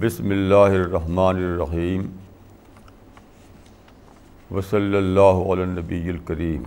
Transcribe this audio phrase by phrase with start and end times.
[0.00, 2.06] بسم اللہ الرحمن الرحیم
[4.50, 6.62] وصلی اللہ علی النبی الکریم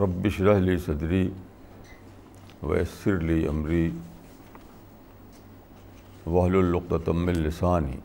[0.00, 1.22] رب اشرح لی صدری
[2.62, 3.88] ویسر لی امری
[6.26, 7.96] وحل القتم لسانی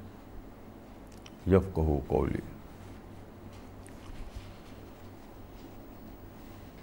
[1.48, 2.42] یفقہ قولی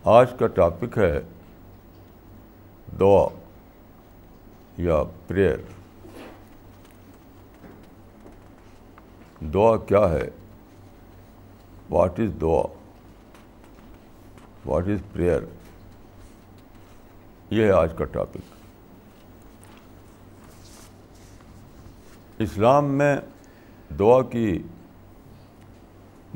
[0.04, 1.18] آج کا ٹاپک ہے
[3.00, 3.26] دعا
[4.78, 5.75] یا پریئر
[9.40, 10.28] دعا کیا ہے؟
[11.90, 12.62] واٹ از دعا؟
[14.66, 15.42] واٹ از پریئر
[17.50, 18.56] یہ ہے آج کا ٹاپک
[22.38, 23.16] اسلام میں
[23.98, 24.62] دعا کی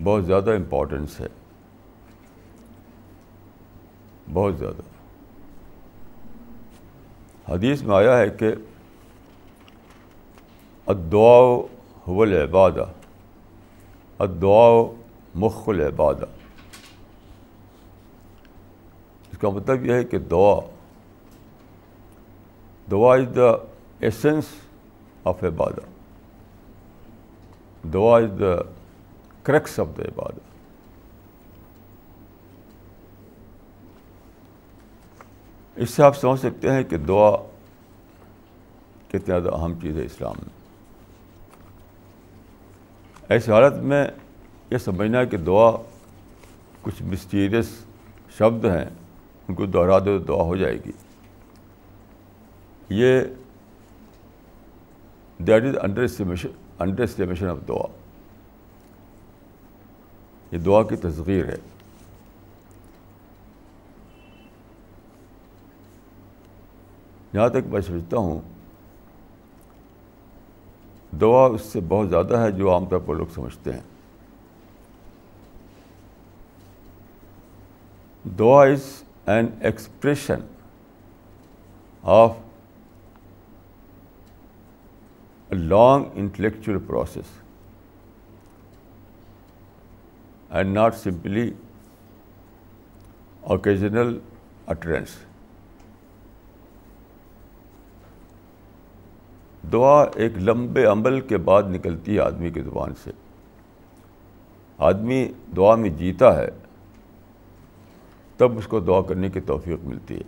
[0.05, 1.27] بہت زیادہ امپورٹنس ہے۔
[4.33, 4.83] بہت زیادہ۔
[7.53, 8.49] حدیث میں آیا ہے کہ
[10.87, 11.61] ادعا
[12.09, 12.85] هو العبادہ
[14.21, 14.93] ادعا
[15.35, 16.25] مخ العبادہ۔
[19.33, 20.61] اس کا مطلب یہ ہے کہ دعا
[22.91, 23.51] دعا از دا
[24.01, 24.45] ایسنس
[25.25, 25.81] آف عبادہ۔
[27.89, 28.63] دعا is the
[29.43, 30.41] crux of the Ubadah.
[35.77, 37.37] اس سے آپ سمجھ سکتے ہیں کہ دعا
[39.09, 40.60] کتنی زیادہ اہم چیز ہے اسلام میں۔
[43.31, 44.09] ایسی حالت میں
[44.71, 45.71] یہ سمجھنا ہے کہ دعا
[46.83, 47.85] کچھ مسٹیریس
[48.39, 48.85] شبد ہیں،
[49.49, 50.93] ان کو دوہرا دو تو دعا ہو جائے گی۔
[52.89, 53.21] یہ
[55.39, 56.49] that is underestimation
[57.03, 57.87] underestimation of دعا۔
[60.53, 61.57] یہ دعا کی تصغیر ہے۔
[67.35, 68.41] جہاں تک میں سمجھتا ہوں
[71.13, 73.81] دعا اس سے بہت زیادہ ہے جو عام طور پر لوگ سمجھتے ہیں۔
[78.39, 80.41] دعا is an expression
[82.03, 82.37] of
[85.49, 87.41] a long intellectual process
[90.51, 91.51] and not simply
[93.41, 94.19] occasional
[94.67, 95.09] utterance
[99.73, 103.11] دعا ایک لمبے عمل کے بعد نکلتی ہے آدمی کی زبان سے۔
[104.79, 106.49] آدمی دعا میں جیتا ہے،
[108.37, 110.23] تب اس کو دعا کرنے کی توفیق ملتی ہے۔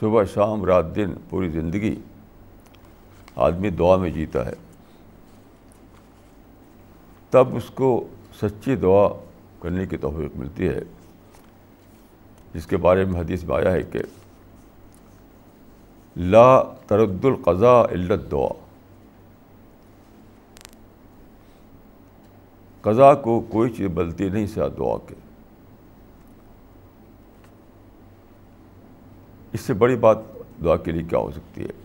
[0.00, 2.00] صبح، شام، رات، دن، پوری زندگی
[3.36, 4.52] آدمی دعا میں جیتا ہے۔
[7.30, 8.08] تب اس کو
[8.42, 9.08] سچی دعا
[9.60, 10.80] کرنے کی توفیق ملتی ہے۔
[12.54, 13.98] جس کے بارے میں حدیث میں آیا ہے کہ
[16.16, 18.48] لا ترد القضاء علت دعا
[22.82, 25.14] قضا کو کوئی چیز بلتی نہیں سا دعا کے.
[29.52, 30.18] اس سے بڑی بات
[30.64, 31.78] دعا کے لیے کیا ہو سکتی ہے؟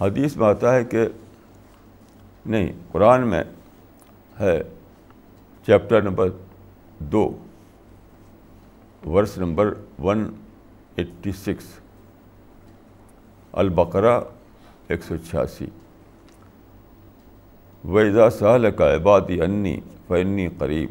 [0.00, 1.06] حدیث میں آتا ہے کہ
[2.46, 3.42] نہیں، قرآن میں
[4.40, 4.62] ہے،
[5.66, 6.28] چیپٹر نمبر
[6.98, 7.28] دو
[9.06, 10.34] verse number one
[10.96, 11.64] eighty six,
[13.52, 14.20] البقرہ
[14.88, 15.66] ایک سو چھیاسی۔
[17.84, 20.90] ویزا سہل کا عبادی انی فنی قریب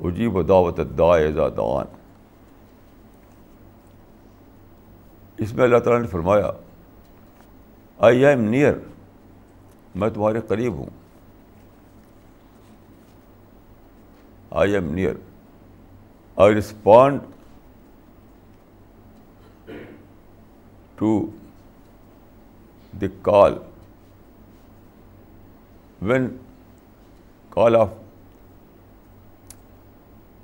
[0.00, 1.18] اجیب و دعوت دعا
[1.56, 1.86] دعان۔
[5.38, 6.50] اس میں اللہ تعالیٰ نے فرمایا
[7.98, 8.74] آئی ایم نیئر
[9.94, 10.90] میں تمہارے قریب ہوں۔
[14.50, 15.14] I am near
[16.40, 17.20] I respond
[20.96, 21.10] to
[23.00, 23.54] the call
[26.02, 26.28] when
[27.50, 27.88] call of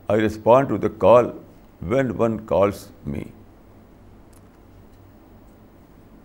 [0.09, 1.31] I respond to the call
[1.83, 3.23] when one calls me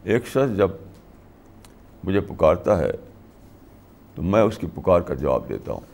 [0.03, 0.71] ایک شخص جب
[2.03, 2.91] مجھے پکارتا ہے
[4.15, 5.90] تو میں اس کی پکار کا جواب دیتا ہوں۔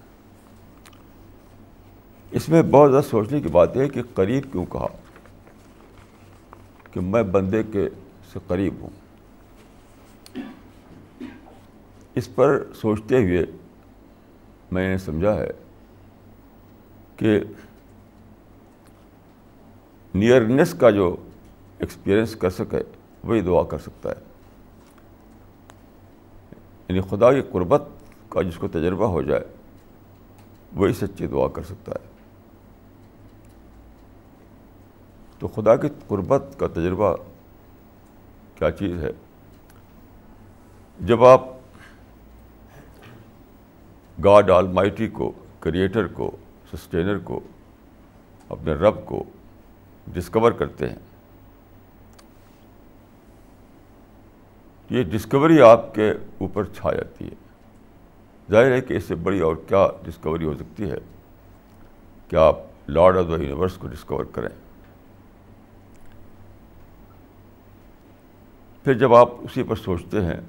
[2.32, 4.88] اس میں بہت زیادہ سوچنے کی بات ہے کہ قریب کیوں کہا؟
[6.92, 7.90] کہ میں بندے کے
[8.34, 8.90] سے قریب ہوں۔
[12.16, 13.46] اس پر سوچتے ہوئے
[14.72, 15.52] میں نے سمجھا ہے
[17.16, 17.40] کہ
[20.16, 21.16] نیئرنیس کا جو
[21.80, 22.84] ایکسپیرئنس کر سکے،
[23.24, 24.24] وہی دعا کر سکتا ہے۔
[26.90, 27.84] یعنی خدا کی قربت
[28.30, 29.44] کا جس کو تجربہ ہو جائے،
[30.76, 32.17] وہی سچی دعا کر سکتا ہے۔
[35.40, 37.16] تو خدا کی قربت کا تجربہ
[38.56, 39.10] کیا چیز ہے؟
[41.00, 41.42] جب آپ
[44.24, 46.38] گاڈ آل مائٹی کو، کریٹر کو،
[46.74, 47.40] سسٹینر کو،
[48.50, 49.24] اپنے رب کو
[50.08, 51.00] ڈسکور کرتے ہیں،
[54.90, 57.36] یہ ڈسکوری آپ کے اوپر چھا جاتی ہے۔
[58.52, 60.98] ظاہر ہے کہ اس سے بڑی اور کیا ڈسکوری ہو سکتی ہے؟
[62.30, 64.67] کہ آپ لارڈ آف دا یونیورس کو ڈسکور کریں؟
[68.88, 70.40] پھر جب آپ اسی پر سوچتے ہیں،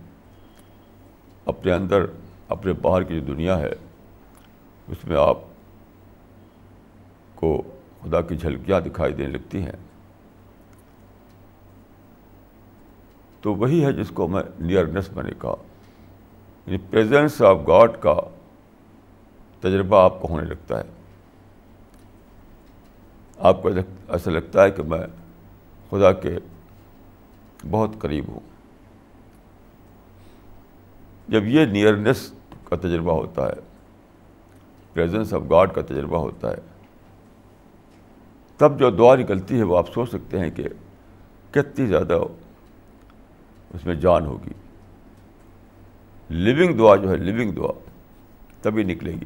[1.45, 2.05] اپنے اندر،
[2.49, 3.71] اپنے باہر کی جو دنیا ہے،
[4.89, 5.39] اس میں آپ
[7.35, 7.51] کو
[8.03, 9.73] خدا کی جھلکیاں دکھائی دینے لگتی ہیں،
[13.41, 15.55] تو وہی ہے جس کو میں نیئرنیس میں نے کہا
[16.67, 18.15] یعنی پریزنس آف گاڈ کا
[19.61, 20.85] تجربہ آپ کو ہونے لگتا ہے۔
[23.39, 23.69] آپ کو
[24.09, 25.03] ایسا لگتا ہے کہ میں
[25.91, 26.37] خدا کے
[27.71, 28.41] بہت قریب ہوں۔
[31.29, 32.33] جب یہ نیئرنیس
[32.65, 33.55] کا تجربہ ہوتا ہے
[34.93, 36.57] پریزنس آف گاڈ کا تجربہ ہوتا ہے،
[38.57, 40.65] تب جو دعا نکلتی ہے، وہ آپ سوچ سکتے ہیں کہ
[41.51, 42.19] کتنی زیادہ
[43.75, 44.53] اس میں جان ہوگی۔
[46.29, 47.73] لیونگ دعا جو ہے لیونگ دعا
[48.63, 49.25] تبھی نکلے گی۔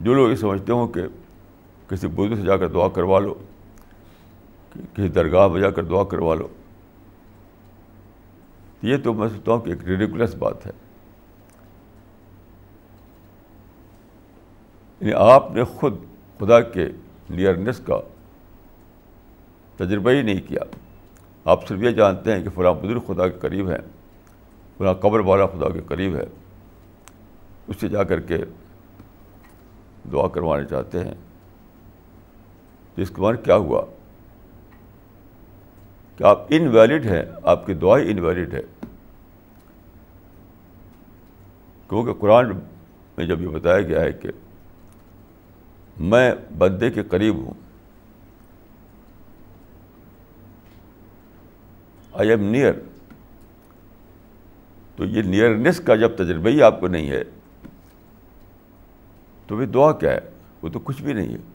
[0.00, 1.02] جو لوگ یہ سمجھتے ہوں کہ
[1.88, 3.34] کسی بزرگ سے جا کر دعا کروا لو
[4.74, 6.48] کسی درگاہ میں جا کر دعا کروا لو۔
[8.82, 10.70] یہ تو میں سمجھتا ہوں کہ ایک ریڈیکولس بات ہے۔
[15.00, 15.94] یعنی آپ نے خود
[16.38, 16.88] خدا کے
[17.30, 18.00] نیئرنیس کا
[19.76, 20.76] تجربہ ہی نہیں کیا۔
[21.44, 23.78] آپ صرف یہ جانتے ہیں کہ فلاں بزرگ خدا کے قریب ہیں،
[24.78, 26.24] فلاں قبر والا خدا کے قریب ہے۔
[27.66, 28.38] اس سے جا کر کے
[30.12, 31.14] دعا کروانا چاہتے ہیں۔
[32.96, 33.84] جس کے بعد کیا ہوا؟
[36.16, 38.62] کہ آپ انویلڈ ہیں، آپ کی دعائیں انویلڈ ہے۔
[41.88, 42.50] کیونکہ قرآن
[43.16, 44.28] میں جب یہ بتایا گیا ہے کہ
[45.98, 47.54] میں بندے کے قریب ہوں۔
[52.12, 52.72] آئی ایم نیئر
[54.96, 57.22] تو یہ نیئرنیس کا جب تجربہ ہی آپ کو نہیں ہے،
[59.46, 60.20] تو وہ دعا کیا ہے؟
[60.62, 61.53] وہ تو کچھ بھی نہیں ہے۔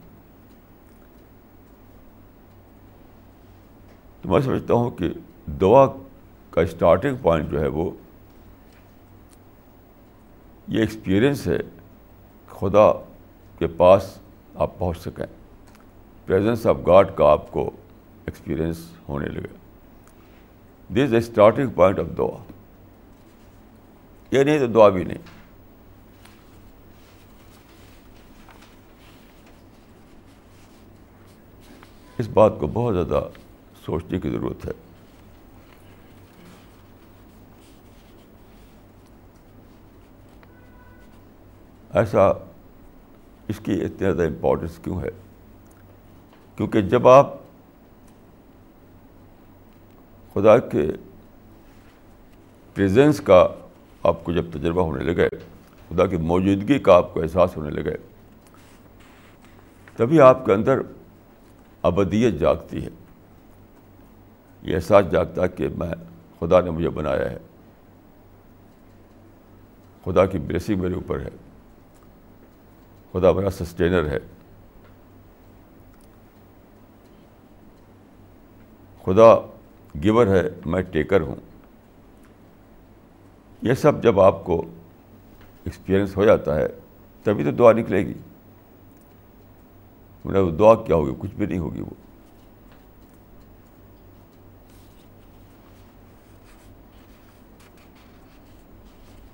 [4.22, 5.08] تو میں سمجھتا ہوں کہ
[5.46, 5.86] دعا
[6.50, 7.90] کا اسٹارٹنگ پوائنٹ جو ہے وہ
[10.68, 11.58] یہ ایکسپیرئنس ہے
[12.48, 12.92] خدا
[13.58, 14.18] کے پاس
[14.54, 15.26] آپ پہنچ سکیں۔
[16.26, 17.70] پریزنس آف گاڈ کا آپ کو
[18.26, 19.56] ایکسپیرئنس ہونے لگے۔
[20.90, 22.42] This a starting point of دعا
[24.30, 25.18] یہ نہیں تو دعا بھی نہیں۔
[32.18, 33.28] اس بات کو بہت زیادہ
[33.84, 34.70] سوچنے کی ضرورت ہے۔
[41.90, 42.28] ایسا
[43.48, 45.10] اس کی اتنی زیادہ امپورٹنس کیوں ہے؟
[46.56, 47.34] کیونکہ جب آپ
[50.34, 50.90] خدا کے
[52.74, 53.48] پریزنس کا
[54.02, 55.28] آپ کو جب تجربہ ہونے لگے،
[55.88, 57.96] خدا کی موجودگی کا آپ کو احساس ہونے لگے،
[59.96, 60.80] تبھی آپ کے اندر
[61.82, 62.90] ابدیت جاگتی ہے۔
[64.62, 65.90] یہ احساس جاگتا کہ میں
[66.40, 67.38] خدا نے مجھے بنایا ہے۔
[70.04, 71.28] خدا کی بلیسنگ میرے اوپر ہے۔
[73.12, 74.18] خدا میرا سسٹینر ہے۔
[79.04, 79.34] خدا
[80.04, 81.36] گیور ہے، میں ٹیکر ہوں۔
[83.62, 84.64] یہ سب جب آپ کو
[85.64, 86.66] ایکسپیرئنس ہو جاتا ہے،
[87.22, 88.14] تبھی تو دعا نکلے گی۔
[90.24, 92.09] وہ دعا کیا ہوگی؟ کچھ بھی نہیں ہوگی وہ۔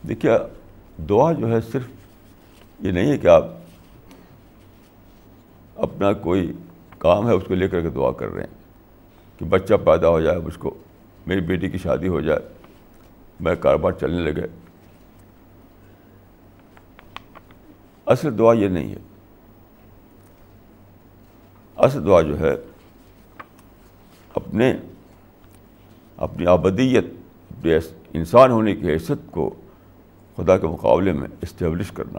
[0.09, 0.33] دیکھیے،
[1.09, 1.87] دعا جو ہے صرف
[2.81, 3.45] یہ نہیں ہے کہ آپ
[5.77, 6.53] اپنا کوئی
[6.99, 8.55] کام ہے، اس کو لے کر کے دعا کر رہے ہیں
[9.39, 10.75] کہ بچہ پیدا ہو جائے مجھ کو
[11.27, 12.41] میری بیٹی کی شادی ہو جائے،
[13.41, 14.47] میں کاروبار چلنے لگے۔
[18.07, 18.99] اصل دعا یہ نہیں ہے۔
[21.77, 22.55] اصل دعا جو ہے،
[24.35, 24.75] اپنے،
[26.17, 27.05] اپنی آبدیت
[27.51, 27.79] اپنے
[28.13, 29.55] انسان ہونے کی حیثیت کو
[30.37, 32.19] خدا کے مقابلے میں اسٹیبلش کرنا،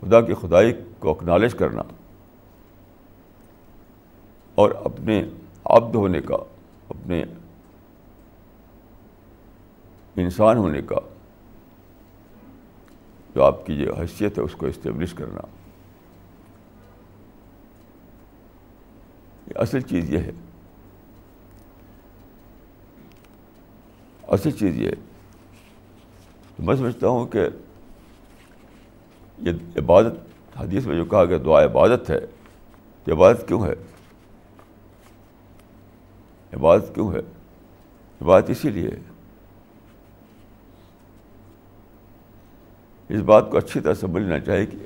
[0.00, 1.82] خدا کی خدائی کو اکنالج کرنا
[4.54, 5.24] اور اپنے
[5.64, 6.36] عبد ہونے کا،
[6.88, 7.24] اپنے
[10.16, 10.96] انسان ہونے کا
[13.34, 15.40] جو آپ کی جو حیثیت ہے، اس کو اسٹیبلش کرنا۔
[19.56, 20.30] اصل چیز یہ ہے۔
[24.28, 24.90] اصل چیز یہ
[26.58, 27.40] میں سمجھتا ہوں کہ
[29.38, 32.18] یہ عبادت، حدیث میں جو کہا کہ دعا عبادت ہے،
[33.06, 33.72] یہ عبادت کیوں ہے؟
[36.54, 37.18] عبادت کیوں ہے؟
[38.22, 38.88] عبادت اسی لیے
[43.08, 44.76] اس بات کو اچھی طرح سمجھنا چاہیے کہ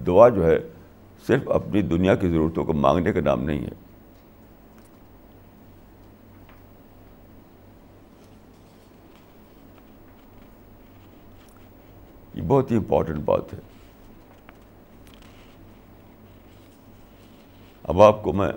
[0.00, 0.58] دعا جو ہے
[1.26, 3.89] صرف اپنی دنیا کی ضرورتوں کو مانگنے کا نام نہیں ہے۔
[12.34, 13.58] یہ بہت ہی امپورٹنٹ بات ہے۔
[17.82, 18.52] اب آپ کو میں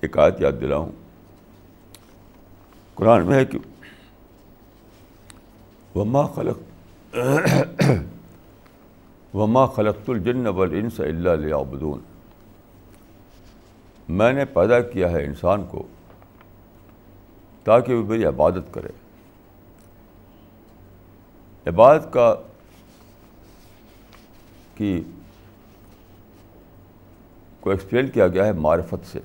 [0.00, 0.92] ایک آیت یاد دلاؤں۔
[2.94, 3.58] قرآن میں ہے کہ
[5.94, 6.58] وما خلق،
[9.34, 12.00] وما خلقت الجن والانس الا ليعبدون۔
[14.08, 15.86] میں نے پیدا کیا ہے انسان کو
[17.64, 18.88] تاکہ وہ میری عبادت کرے۔
[21.66, 22.34] عبادت کا
[24.74, 25.02] کی
[27.60, 29.20] کو ایکسپلین کیا گیا ہے معرفت سے۔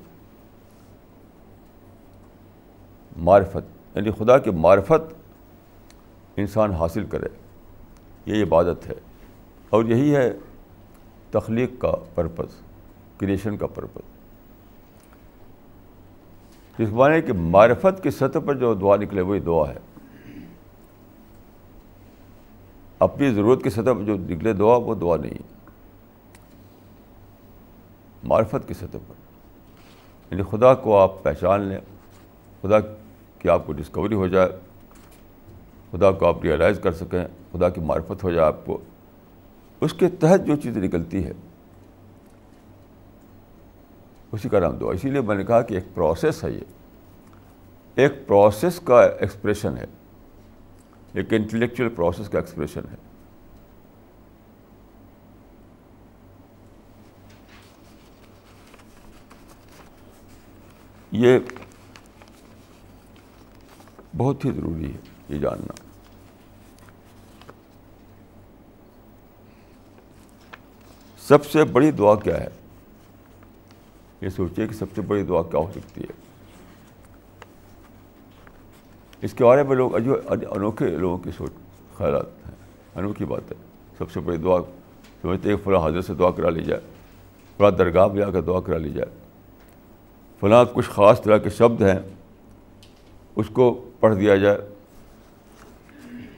[3.16, 5.14] معرفت یعنی خدا کی معرفت
[6.36, 7.28] انسان حاصل کرے۔
[8.26, 8.94] یہ عبادت ہے۔
[9.70, 10.32] اور یہی ہے
[11.30, 12.60] تخلیق کا پرپز
[13.16, 14.00] کریشن کا پرپز
[16.78, 19.78] جس معنی کہ معرفت کی سطح پر جو دعا نکلے، وہی دعا ہے۔
[23.00, 25.56] اپنی ضرورت کی سطح پر جو نکلے دعا، وہ دعا نہیں ہے۔
[28.22, 29.14] معرفت کی سطح پر۔
[30.30, 31.78] یعنی خدا کو آپ پہچان لیں،
[32.62, 32.80] خدا
[33.38, 34.48] کی آپ کو ڈسکوری ہو جائے،
[35.90, 38.78] خدا کو آپ ریئلائز کر سکیں، خدا کی معرفت ہو جائے آپ کو۔
[39.80, 41.32] اس کے تحت جو چیز نکلتی ہے
[44.32, 46.60] اسی کا نام دعا۔ اسی لیے میں نے کہا کہ ایک پروسیس ہے یہ۔
[47.94, 49.84] ایک پروسیس کا ایکسپریشن ہے۔
[51.12, 52.96] ایک انٹلیکچوئل پروسیس کا ایکسپریشن ہے۔
[61.12, 61.38] یہ
[64.16, 64.98] بہت ہی ضروری ہے
[65.28, 65.72] یہ جاننا۔
[71.18, 72.48] سب سے بڑی دعا کیا ہے؟
[74.20, 76.19] یہ سوچیے کہ سب سے بڑی دعا کیا ہو سکتی ہے؟
[79.22, 79.96] اس کے بارے میں لوگ
[80.50, 81.50] انوکھے لوگوں کی سوچ،
[81.98, 82.54] خیالات ہیں۔
[82.94, 83.56] انوکھی بات ہے۔
[83.98, 84.58] سب سے بڑی دعا،
[85.22, 86.80] سمجھتے ہیں کہ فلاں حضرت سے دعا کرا لی جائے۔
[87.56, 89.10] فلاں درگاہ میں آ کر دعا کرا لی جائے۔
[90.40, 91.98] فلاں کچھ خاص طرح کے شبد ہیں،
[93.36, 94.58] اس کو پڑھ دیا جائے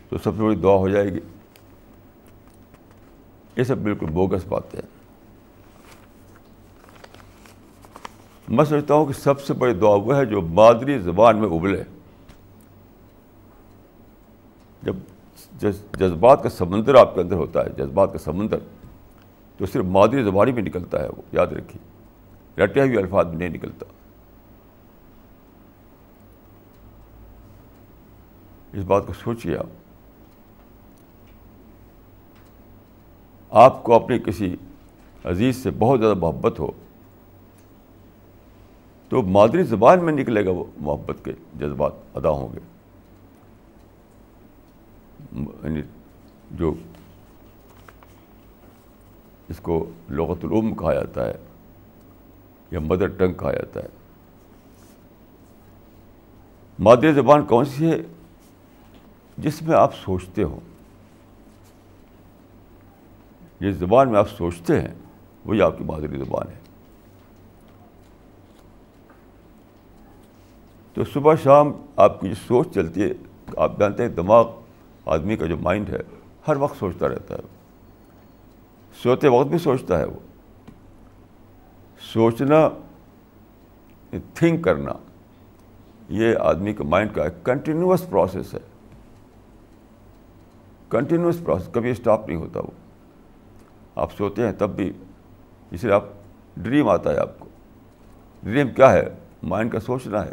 [0.08, 1.20] تو سب سے بڑی دعا ہو جائے گی۔
[3.56, 4.88] یہ سب بالکل بوگس باتیں ہیں۔
[8.48, 11.82] میں سمجھتا ہوں کہ سب سے بڑی دعا وہ ہے جو مادری زبان میں ابلے۔
[14.82, 14.96] جب
[15.98, 18.58] جذبات کا سمندر آپ کے اندر ہوتا ہے، جذبات کا سمندر،
[19.56, 21.92] تو صرف مادری زبانی میں نکلتا ہے وہ، یاد رکھیے۔
[22.64, 23.86] رٹے ہوئے الفاظ میں نہیں نکلتا۔
[28.72, 29.66] اس بات کو سوچیے آپ۔
[33.50, 34.56] آپ کو اپنے کسی
[35.24, 36.70] عزیز سے بہت زیادہ محبت ہو،
[39.08, 42.71] تو مادری زبان میں نکلے گا وہ محبت کے جذبات ادا ہوں گے۔
[45.36, 45.82] یعنی
[46.50, 46.74] جو
[49.48, 51.34] اس کو لغت العم کہا جاتا ہے
[52.70, 53.88] یا مدر ٹنگ کہا جاتا ہے۔
[56.78, 57.96] مادری زبان کون سی ہے
[59.38, 60.60] جس میں آپ سوچتے ہو؟
[63.60, 64.94] جس زبان میں آپ سوچتے ہیں،
[65.44, 66.58] وہی آپ کی مادری زبان ہے۔
[70.94, 73.12] تو صبح شام آپ کی جو سوچ چلتی ہے،
[73.56, 74.61] آپ جانتے ہیں دماغ
[75.06, 75.98] آدمی کا جو مائنڈ ہے،
[76.48, 77.40] ہر وقت سوچتا رہتا ہے۔
[79.02, 80.18] سوتے وقت بھی سوچتا ہے وہ۔
[82.12, 82.68] سوچنا
[84.34, 84.92] تھنک کرنا،
[86.08, 88.58] یہ آدمی کے مائنڈ کا ایک کنٹینیوس پروسیس ہے۔
[90.88, 92.70] کنٹینیوس پروسیس کبھی اسٹاپ نہیں ہوتا وہ۔
[93.96, 94.92] آپ سوتے ہیں تب بھی
[95.70, 96.04] اس لیے آپ
[96.56, 97.48] ڈریم آتا ہے آپ کو۔
[98.42, 99.02] ڈریم کیا ہے؟
[99.42, 100.32] مائنڈ کا سوچنا ہے۔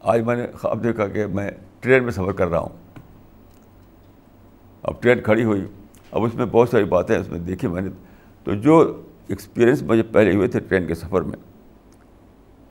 [0.00, 1.50] آج میں نے خواب دیکھا کہ میں
[1.80, 2.68] ٹرین میں سفر کر رہا ہوں۔
[4.82, 5.66] اب ٹرین کھڑی ہوئی،
[6.10, 7.90] اب اس میں بہت ساری باتیں اس میں دیکھی میں نے۔
[8.44, 11.38] تو جو ایکسپیرئنس مجھے پہلے ہوئے تھے ٹرین کے سفر میں،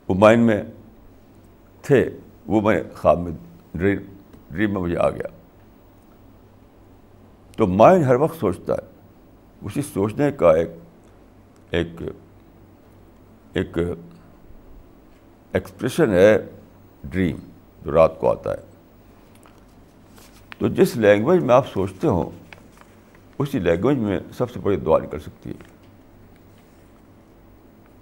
[0.08, 0.62] وہ مائنڈ میں
[1.82, 2.10] تھے،
[2.46, 3.32] وہ میں خواب میں،
[3.74, 3.98] ڈریم
[4.50, 5.28] ڈریم میں مجھے آ گیا۔
[7.56, 8.88] تو مائنڈ ہر وقت سوچتا ہے۔
[9.62, 10.68] اسی سوچنے کا ایک
[11.70, 11.88] ایک
[13.52, 13.78] ایک
[15.52, 16.38] ایکسپریشن ہے۔
[17.04, 17.36] ڈریم
[17.84, 18.58] جو رات کو آتا ہے۔
[20.58, 22.30] تو جس لینگویج میں آپ سوچتے ہوں،
[23.38, 25.54] اسی لینگویج میں سب سے بڑی دعا نکل سکتی ہے۔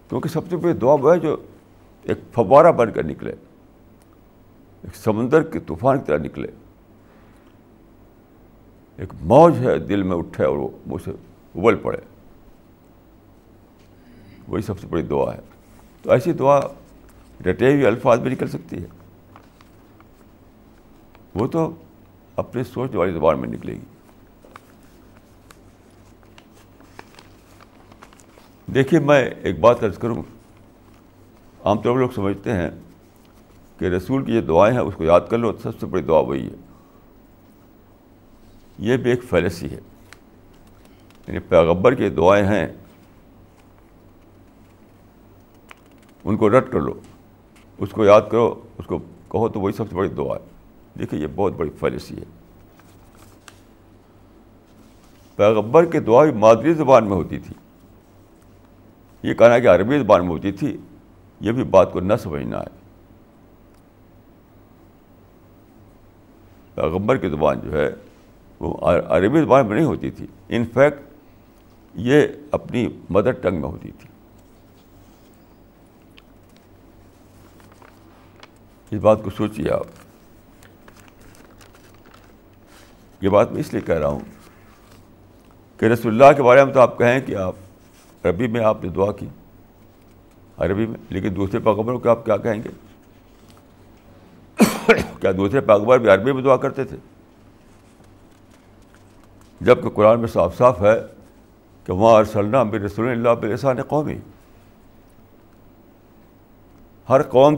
[0.09, 1.37] کیونکہ سب سے بڑی دعا وہ ہے جو
[2.03, 3.31] ایک فوارہ بن کر نکلے،
[4.83, 6.49] ایک سمندر کے طوفان کی طرح نکلے۔
[8.97, 11.11] ایک موج ہے، دل میں اٹھے اور وہ منہ سے
[11.55, 11.99] ابل پڑے۔
[14.49, 15.41] وہی سب سے بڑی دعا ہے۔
[16.03, 16.61] تو ایسی دعا
[17.45, 18.87] رٹے ہوئے الفاظ میں نکل سکتی ہے۔
[21.35, 21.75] وہ تو
[22.37, 23.81] اپنے سوچنے والی زبان میں نکلے گی۔
[28.75, 30.23] دیکھیے، میں ایک بات عرض کروں۔
[31.65, 32.71] عام طور پر لوگ سمجھتے ہیں
[33.79, 36.19] کہ رسول کی جو دعائیں ہیں، اس کو یاد کر لو، سب سے بڑی دعا
[36.19, 36.55] وہی ہے۔
[38.79, 39.81] یہ بھی ایک فیلسی ہے۔
[41.27, 42.67] یعنی پیغبر کی دعائیں ہیں،
[46.25, 47.01] ان کو رٹ کر لو۔
[47.79, 50.45] اس کو یاد کرو، اس کو کہو تو وہی سب سے بڑی دعا ہے۔
[50.99, 52.25] دیکھیے، یہ بہت بڑی فیلسی ہے۔
[55.37, 57.55] پیغبر کی دعا بھی مادری زبان میں ہوتی تھی۔
[59.23, 60.77] یہ کہنا کہ عربی زبان میں ہوتی تھی،
[61.41, 62.87] یہ بھی بات کو نہ سمجھنا ہے۔
[66.75, 67.91] پیغمبر کی زبان جو ہے،
[68.61, 68.77] وہ
[69.09, 71.01] عربی زبان میں نہیں ہوتی تھی۔ انفیکٹ
[71.95, 74.09] یہ اپنی مدر ٹنگ میں ہوتی تھی۔
[78.91, 79.87] اس بات کو سوچیے آپ۔
[83.21, 84.21] یہ بات میں اس لیے کہہ رہا ہوں
[85.79, 87.53] کہ رسول اللہ کے بارے میں تو آپ کہیں کہ آپ
[88.25, 89.27] عربی میں آپ نے دعا کی۔
[90.59, 92.69] عربی میں، لیکن دوسرے پیغمبروں کو آپ کیا کہیں گے؟
[95.21, 96.97] کیا دوسرے پیغمبر بھی عربی میں دعا کرتے تھے؟
[99.61, 100.95] جبکہ قرآن میں صاف صاف ہے
[101.85, 104.19] کہ وہاں ارسلنا بھی رسول اللہ بلسان قومی
[107.09, 107.57] ہر قوم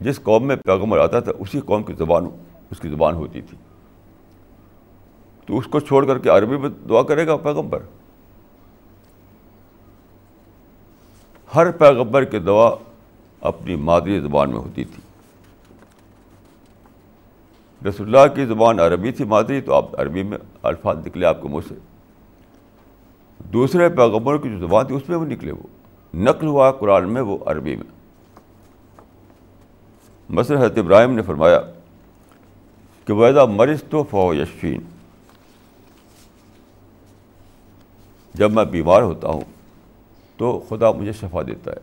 [0.00, 2.26] جس قوم میں پیغمبر آتا تھا، اسی قوم کی زبان،
[2.70, 3.58] اس کی زبان ہوتی تھی۔
[5.46, 7.78] تو اس کو چھوڑ کر کے عربی میں دعا کرے گا پیغمبر۔
[11.54, 12.70] ہر پیغبر کی دعا
[13.40, 15.02] اپنی مادری زبان میں ہوتی تھی۔
[17.88, 21.48] رسول اللہ کی زبان عربی تھی، مادری، تو آپ عربی میں الفاظ نکلے آپ کے
[21.48, 21.74] منہ سے۔
[23.52, 25.62] دوسرے پیغبروں کی جو زبان تھی، اس میں وہ نکلے وہ۔
[26.14, 27.99] نقل ہوا قرآن میں وہ عربی میں۔
[30.30, 31.60] مصر حضرت ابراہیم نے فرمایا
[33.04, 34.80] کہ ویدا مرض تو فو یشفین
[38.34, 39.40] جب میں بیمار ہوتا ہوں
[40.36, 41.76] تو خدا مجھے شفا دیتا ہے۔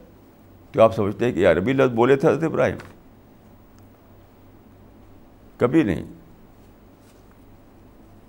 [0.71, 2.77] تو آپ سمجھتے ہیں کہ یہ عربی لفظ بولے تھے حضرت ابراہیم؟
[5.57, 6.03] کبھی نہیں۔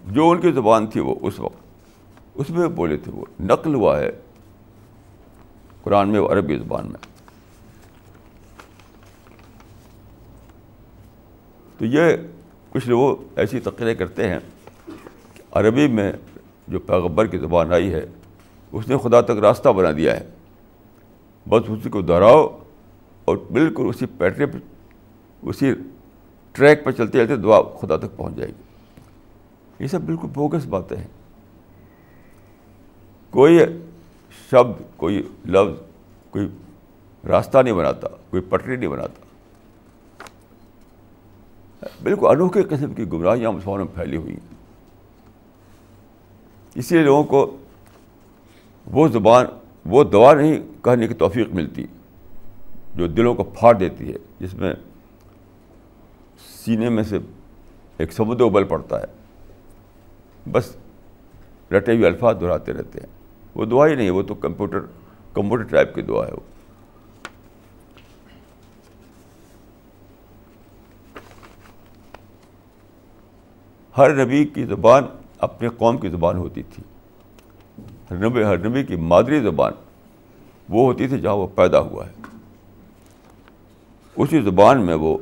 [0.06, 1.58] جو ان کی زبان تھی وہ اس وقت،
[2.34, 4.10] اس میں بولے تھے وہ، نقل ہوا ہے
[5.82, 7.17] قرآن میں عربی زبان میں۔
[11.78, 12.16] تو یہ
[12.70, 14.38] کچھ لوگ ایسی تقریر کرتے ہیں
[15.34, 16.12] کہ عربی میں
[16.68, 18.06] جو پیغبر کی زبان آئی ہے،
[18.72, 20.28] اس نے خدا تک راستہ بنا دیا ہے۔
[21.48, 22.58] بس اسی کو دہراؤ
[23.24, 24.58] اور بالکل اسی پیٹرے پہ
[25.42, 25.74] اسی
[26.52, 28.62] ٹریک پہ چلتے چلتے دعا خدا تک پہنچ جائے گی۔
[29.80, 31.08] یہ سب بالکل بوگس باتیں ہیں۔
[33.30, 33.58] کوئی
[34.50, 35.82] شبد، کوئی لفظ،
[36.30, 36.48] کوئی
[37.28, 39.27] راستہ نہیں بناتا، کوئی پٹری نہیں بناتا۔
[41.82, 44.54] بالکل انوکھے قسم کی گمراہیاں مسلمانوں میں پھیلی ہوئی ہیں۔
[46.74, 47.56] اسی لیے لوگوں کو
[48.86, 49.46] وہ زبان،
[49.86, 51.86] وہ دعا نہیں کہنے کی توفیق ملتی،
[52.94, 54.74] جو دلوں کو پھاڑ دیتی ہے، جس میں
[56.64, 57.18] سینے میں سے
[57.98, 59.06] ایک سمندر ابل پڑتا ہے۔
[60.52, 60.76] بس
[61.72, 63.06] رٹے ہوئے الفاظ دہراتے رہتے ہیں۔
[63.54, 64.80] وہ دعا ہی نہیں وہ تو کمپیوٹر
[65.34, 66.57] کمپیوٹر ٹائپ کی دعا ہے وہ۔
[73.98, 75.04] ہر نبی کی زبان
[75.38, 76.82] اپنے قوم کی زبان ہوتی تھی۔
[78.10, 79.72] ہر نبی ہر نبی کی مادری زبان
[80.68, 82.12] وہ ہوتی تھی جہاں وہ پیدا ہوا ہے۔
[84.16, 85.18] اسی زبان میں وہ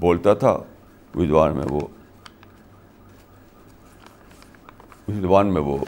[0.00, 1.80] بولتا تھا، اسی زبان میں وہ،
[5.06, 5.78] اسی زبان میں وہ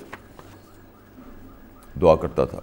[2.01, 2.61] دعا کرتا تھا۔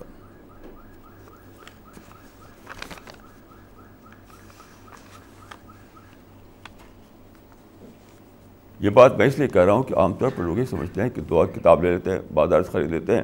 [8.86, 11.02] یہ بات میں اس لیے کہہ رہا ہوں کہ عام طور پر لوگ یہ سمجھتے
[11.02, 13.24] ہیں کہ دعا کتاب لے لیتے ہیں بازار سے خرید لیتے ہیں،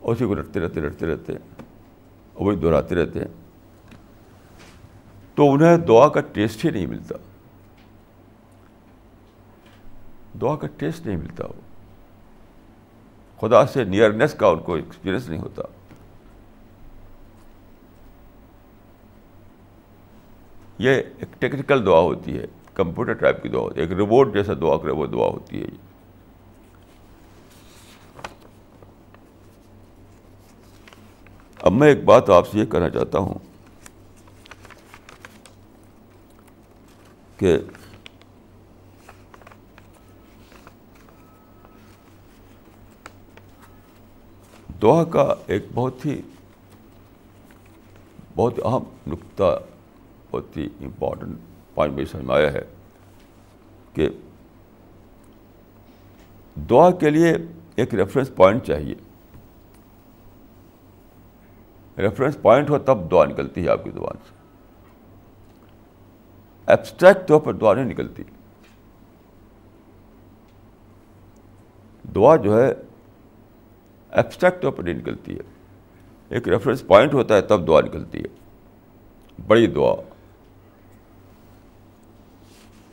[0.00, 1.40] اور اسی کو رٹتے رہتے رٹتے رہتے ہیں
[2.34, 3.26] اور وہی دہراتے رہتے ہیں۔
[5.34, 7.16] تو انہیں دعا کا ٹیسٹ ہی نہیں ملتا۔
[10.40, 11.60] دعا کا ٹیسٹ نہیں ملتا۔ وہ
[13.40, 15.62] خدا سے نیئرنیس کا ان کو ایکسپیرئنس نہیں ہوتا۔
[20.78, 22.46] یہ ایک ٹیکنیکل دعا ہوتی ہے۔
[22.80, 25.66] کمپیوٹر ٹائپ کی دعا ہوتی ہے، ایک ریبورٹ جیسا دعا کرے، وہ دعا ہوتی ہے
[25.66, 25.76] جی۔
[31.60, 33.38] اب میں ایک بات آپ سے یہ کہنا چاہتا ہوں
[37.36, 37.56] کہ
[44.82, 46.20] دعا کا ایک بہت ہی،
[48.36, 49.58] بہت اہم نقطہ،
[50.30, 52.62] بہت ہی امپورٹنٹ پوائنٹ میں سمجھ میں آیا ہے
[53.92, 54.08] کہ
[56.56, 57.32] دعا کے لیے
[57.76, 58.94] ایک ریفرنس پوائنٹ چاہیے۔
[61.98, 64.34] ریفرنس پوائنٹ ہو تب دعا نکلتی ہے آپ کی زبان سے۔
[66.66, 68.22] ایبسٹریکٹ طور پر دعا نہیں نکلتی۔
[72.14, 72.72] دعا جو ہے
[74.10, 75.42] ایبسٹریکٹ طور پر نہیں نکلتی ہے۔
[76.28, 78.38] ایک ریفرنس پوائنٹ ہوتا ہے تب دعا نکلتی ہے۔
[79.46, 80.09] بڑی دعا۔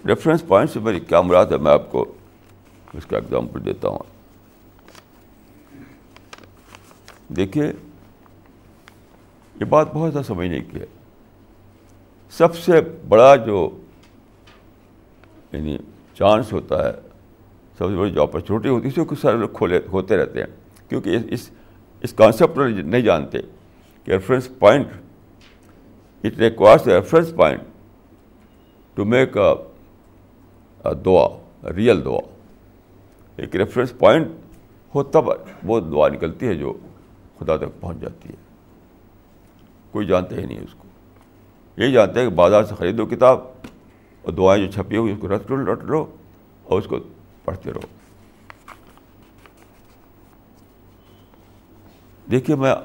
[0.06, 2.16] ریفرنس پوائنٹ سے میری کیا مراد ہے میں آپ کو
[2.94, 4.00] اس کا ایگزامپل دیتا ہوں۔
[7.34, 7.72] دیکھیے،
[9.60, 10.86] یہ بات بہت زیادہ سمجھنے کی ہے۔
[12.30, 12.72] سب سے
[13.08, 13.70] بڑا جو
[15.52, 15.78] یعنی
[16.14, 16.92] چانس ہوتا ہے،
[17.78, 20.48] سب سے بڑی جو اپرچونیٹی ہوتی ہے، اس کو سارے لوگ کھولے ہوتے رہتے ہیں۔
[20.90, 21.50] کیونکہ اس
[22.02, 23.38] اس کانسیپٹ نہیں جانتے
[24.04, 24.88] کہ reference point
[26.24, 27.62] it requires reference point
[28.94, 29.67] to make a
[30.94, 31.28] دعا
[31.76, 32.20] ریئل دعا۔
[33.36, 34.28] ایک ریفرنس پوائنٹ
[34.96, 35.24] ہو تب
[35.64, 36.74] وہ دعا نکلتی ہے جو
[37.40, 38.36] خدا تک پہنچ جاتی ہے۔
[39.92, 40.88] کوئی جانتا ہی نہیں اس کو۔
[41.78, 43.40] یہی جانتے ہیں کہ بازار سے خریدو کتاب
[44.22, 46.06] اور دعائیں جو چھپی ہوئی اس کو رٹ لو رٹ لو
[46.64, 46.98] اور اس کو
[47.46, 47.88] پڑھتے رہو۔
[52.32, 52.76] دیکھیے میں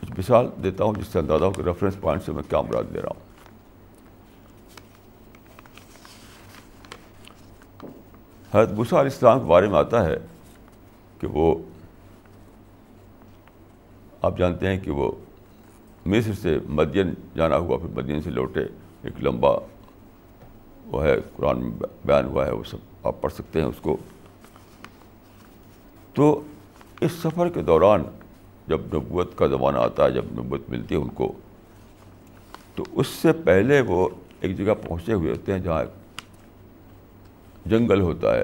[0.00, 2.94] کچھ مثال دیتا ہوں جس سے اندازہ ہو کہ ریفرنس پوائنٹ سے میں کیا مراد
[2.94, 3.31] دے رہا ہوں۔
[8.54, 10.16] حضرت بسا علیہ السلام کے بارے میں آتا ہے
[11.20, 11.54] کہ وہ
[14.22, 15.12] آپ جانتے ہیں کہ وہ
[16.06, 18.60] مصر سے مدین جانا ہوا، پھر مدین سے لوٹے،
[19.02, 19.50] ایک لمبا
[20.86, 21.70] وہ ہے، قرآن میں
[22.04, 23.96] بیان ہوا ہے، وہ سب آپ پڑھ سکتے ہیں اس کو۔
[26.14, 26.40] تو
[27.00, 28.02] اس سفر کے دوران
[28.68, 31.32] جب نبوت کا زمانہ آتا ہے، جب نبوت ملتی ہے ان کو،
[32.74, 34.08] تو اس سے پہلے وہ
[34.40, 35.84] ایک جگہ پہنچے ہوئے ہوتے ہیں جہاں
[37.66, 38.42] جنگل ہوتا ہے،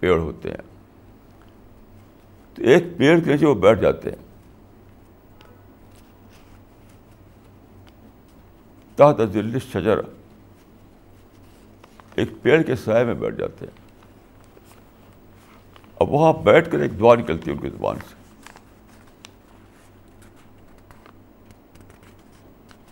[0.00, 0.76] پیڑ ہوتے ہیں۔
[2.54, 4.26] تو ایک پیڑ کے نیچے وہ بیٹھ جاتے ہیں۔
[8.96, 9.98] تحت ذل شجر
[12.14, 13.86] ایک پیڑ کے سائے میں بیٹھ جاتے ہیں۔
[16.00, 18.14] اب وہاں بیٹھ کر ایک دعا نکلتی ہے ان کی زبان سے۔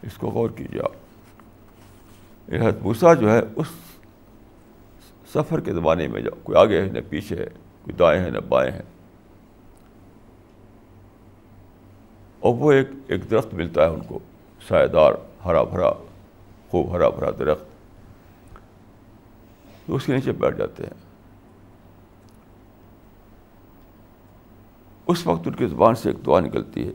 [0.03, 0.93] اس کو غور کیجیے آپ۔
[2.83, 3.67] بھوسا جو ہے، اس
[5.35, 7.47] سفر کے زمانے میں جاؤ، کوئی آگے ہے، نہ پیچھے ہے،
[7.83, 8.83] کوئی دائیں ہیں، نہ بائیں ہیں۔
[12.41, 14.19] اور وہ ایک ایک درخت ملتا ہے ان کو
[14.69, 15.13] سائے دار
[15.45, 15.93] ہرا بھرا،
[16.71, 17.65] خوب ہرا بھرا درخت۔
[19.87, 20.95] تو اس کے نیچے بیٹھ جاتے ہیں۔
[25.07, 26.93] اس وقت ان کی زبان سے ایک دعا نکلتی ہے۔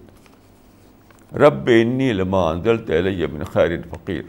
[1.38, 4.22] رب انی لما انزلت علیہ من خیر فقیر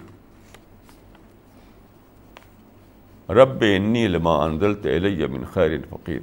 [3.35, 6.21] رب انی لما انزلت علیہ من خیر فقیر۔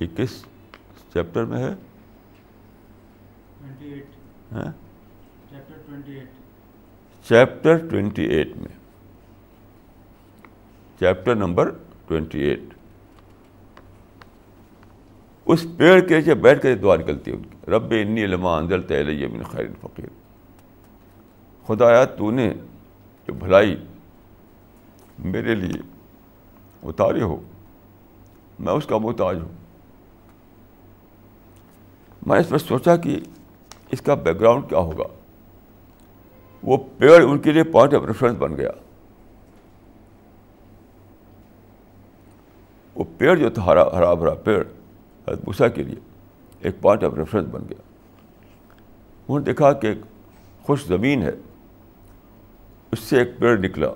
[0.00, 0.44] یہ کس
[1.12, 1.74] چیپٹر میں ہے؟
[7.28, 8.76] چیپٹر ٹوینٹی ایٹ میں۔
[10.98, 11.70] چیپٹر نمبر
[12.06, 12.60] ٹوینٹی ایٹ
[15.46, 18.92] اس پیڑ کے نیچے بیٹھ کر دعا نکلتی ہے ان کی۔ رب انی علما انزل
[18.92, 20.08] علیہ من خیر فقیر۔
[21.66, 22.52] خدایا تو نے
[23.26, 23.76] جو بھلائی
[25.24, 25.80] میرے لیے
[26.82, 27.40] اتارے ہو،
[28.58, 29.48] میں اس کا محتاج ہوں۔
[32.26, 33.20] میں اس پر سوچا کہ
[33.90, 35.04] اس کا بیک گراؤنڈ کیا ہوگا۔
[36.62, 38.70] وہ پیڑ ان کے لیے پوائنٹ آف ریفرنس بن گیا۔
[42.94, 44.64] وہ پیڑ جو تھا، ہرا ہرا بھرا پیڑ
[45.26, 45.98] بھوسا کے لیے
[46.60, 47.82] ایک پوائنٹ آف ریفرنس بن گیا۔
[49.28, 49.98] انہوں نے دیکھا کہ ایک
[50.62, 51.32] خوش زمین ہے۔
[52.92, 53.88] اس سے ایک پیڑ نکلا۔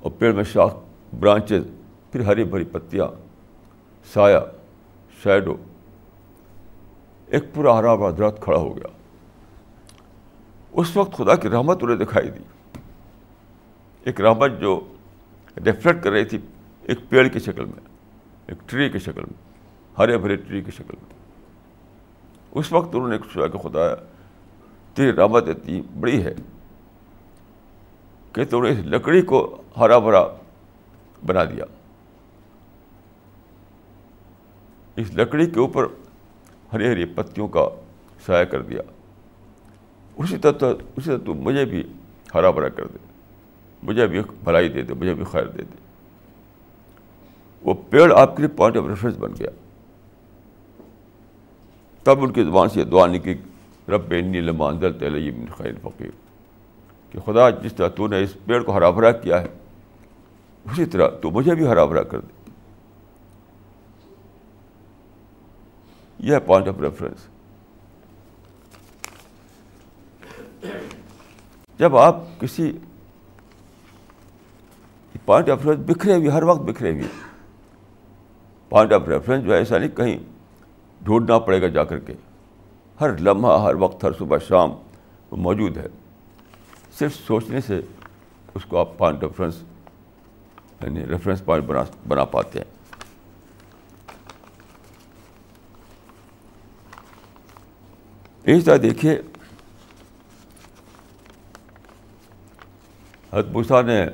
[0.00, 0.74] اور پیڑ میں شاخ،
[1.20, 1.64] برانچز،
[2.12, 3.06] پھر ہری بھری پتیاں،
[4.12, 4.38] سایہ،
[5.22, 5.56] شیڈو۔
[7.26, 8.86] ایک پورا ہرا بھرا درخت کھڑا ہو گیا۔
[10.72, 12.80] اس وقت خدا کی رحمت انہیں دکھائی دی۔
[14.04, 14.80] ایک رحمت جو
[15.66, 16.38] ریفلیکٹ کر رہی تھی
[16.82, 17.88] ایک پیڑ کی شکل میں،
[18.46, 19.52] ایک ٹری کی شکل میں،
[19.98, 21.14] ہرے بھرے ٹری کی شکل میں۔
[22.50, 23.94] اس وقت انہوں نے سوچا کہ خدا
[24.94, 26.34] تیری رحمت اتنی بڑی ہے
[28.32, 30.26] کہ تو نے اس لکڑی کو ہرا بھرا
[31.26, 31.64] بنا دیا۔
[34.96, 35.86] اس لکڑی کے اوپر
[36.72, 37.68] ہری ہری پتیوں کا
[38.26, 38.82] سایہ کر دیا۔
[40.16, 40.52] اسی طرح
[40.96, 41.82] اسی طرح تو مجھے بھی
[42.34, 42.98] ہرا بھرا کر دے۔
[43.82, 45.76] مجھے بھی بھلائی دے دے، مجھے بھی خیر دے دے۔
[47.62, 49.50] وہ پیڑ آپ کے لیے پوائنٹ آف ریفرنس بن گیا۔
[52.02, 53.34] تب ان کی زبان سے دعا نکلی،
[53.88, 56.29] رب لمانزل تلیم خیر فقیر۔
[57.10, 59.48] کہ خدا جس طرح تو نے اس پیڑ کو ہرا بھرا کیا ہے،
[60.64, 62.38] اسی طرح تو مجھے بھی ہرا بھرا کر دے۔
[66.18, 67.28] یہ ہے پوائنٹ آف ریفرنس
[71.78, 72.72] جب آپ کسی
[75.24, 77.08] پوائنٹ آف ریفرنس بکھرے ہوئے، ہر وقت بکھرے ہوئے
[78.68, 80.18] پوائنٹ آف ریفرنس جو ہے، ایسا نہیں کہیں
[81.00, 82.14] ڈھونڈنا پڑے گا جا کر کے۔
[83.00, 84.70] ہر لمحہ، ہر وقت، ہر صبح، شام
[85.30, 85.86] وہ موجود ہے۔
[86.98, 87.80] صرف سوچنے سے
[88.54, 89.56] اس کو آپ پوائنٹ ریفرنس
[90.82, 92.80] یعنی ریفرنس پوائنٹ بنا بنا پاتے ہیں۔
[98.42, 99.20] اس طرح دیکھیے
[103.32, 104.06] حدبوسا نے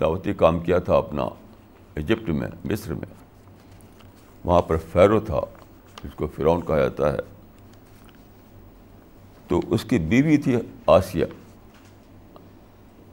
[0.00, 1.22] دعوتی کام کیا تھا اپنا
[1.94, 3.14] ایجپٹ میں، مصر میں۔
[4.44, 5.40] وہاں پر فیرو تھا،
[6.04, 7.18] جس کو فرعون کہا جاتا ہے۔
[9.48, 11.24] تو اس کی بیوی تھی آسیہ۔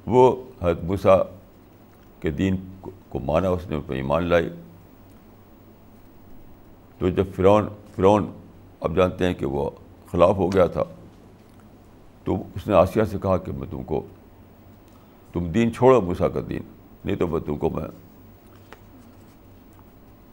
[0.05, 1.17] وہ حدبوسا
[2.19, 2.55] کے دین
[3.09, 4.49] کو مانا، اس نے ایمان لائی۔
[6.97, 8.25] تو جب فرعون فرعون
[8.79, 9.69] اب جانتے ہیں کہ وہ
[10.11, 10.83] خلاف ہو گیا تھا،
[12.23, 14.05] تو اس نے آسیہ سے کہا کہ میں تم کو
[15.33, 16.61] تم دین چھوڑو موسا کا دین،
[17.05, 17.87] نہیں تو میں تم کو میں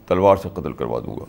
[0.06, 1.24] تلوار سے قتل کروا دوں گا۔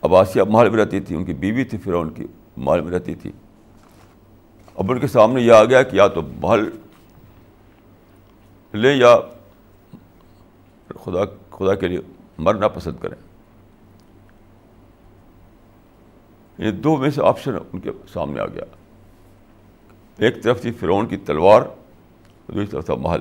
[0.00, 2.92] اب آسیہ محل میں رہتی تھی، ان کی بیوی تھی پھر ان کی محل میں
[2.92, 3.30] رہتی تھی۔
[4.74, 6.70] اب ان کے سامنے یہ آ گیا کہ یا تو محل
[8.72, 9.16] لیں یا
[10.88, 11.98] خدا خدا کے لیے
[12.38, 13.16] مرنا پسند کریں۔
[16.58, 18.64] یہ دو میں سے آپشن ان کے سامنے آ گیا۔
[20.16, 21.62] ایک طرف تھی فرعون کی تلوار،
[22.48, 23.20] دوسری طرف تھا محل۔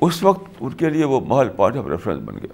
[0.00, 2.52] اس وقت ان کے لیے وہ محل پوائنٹ آف ریفرنس بن گیا۔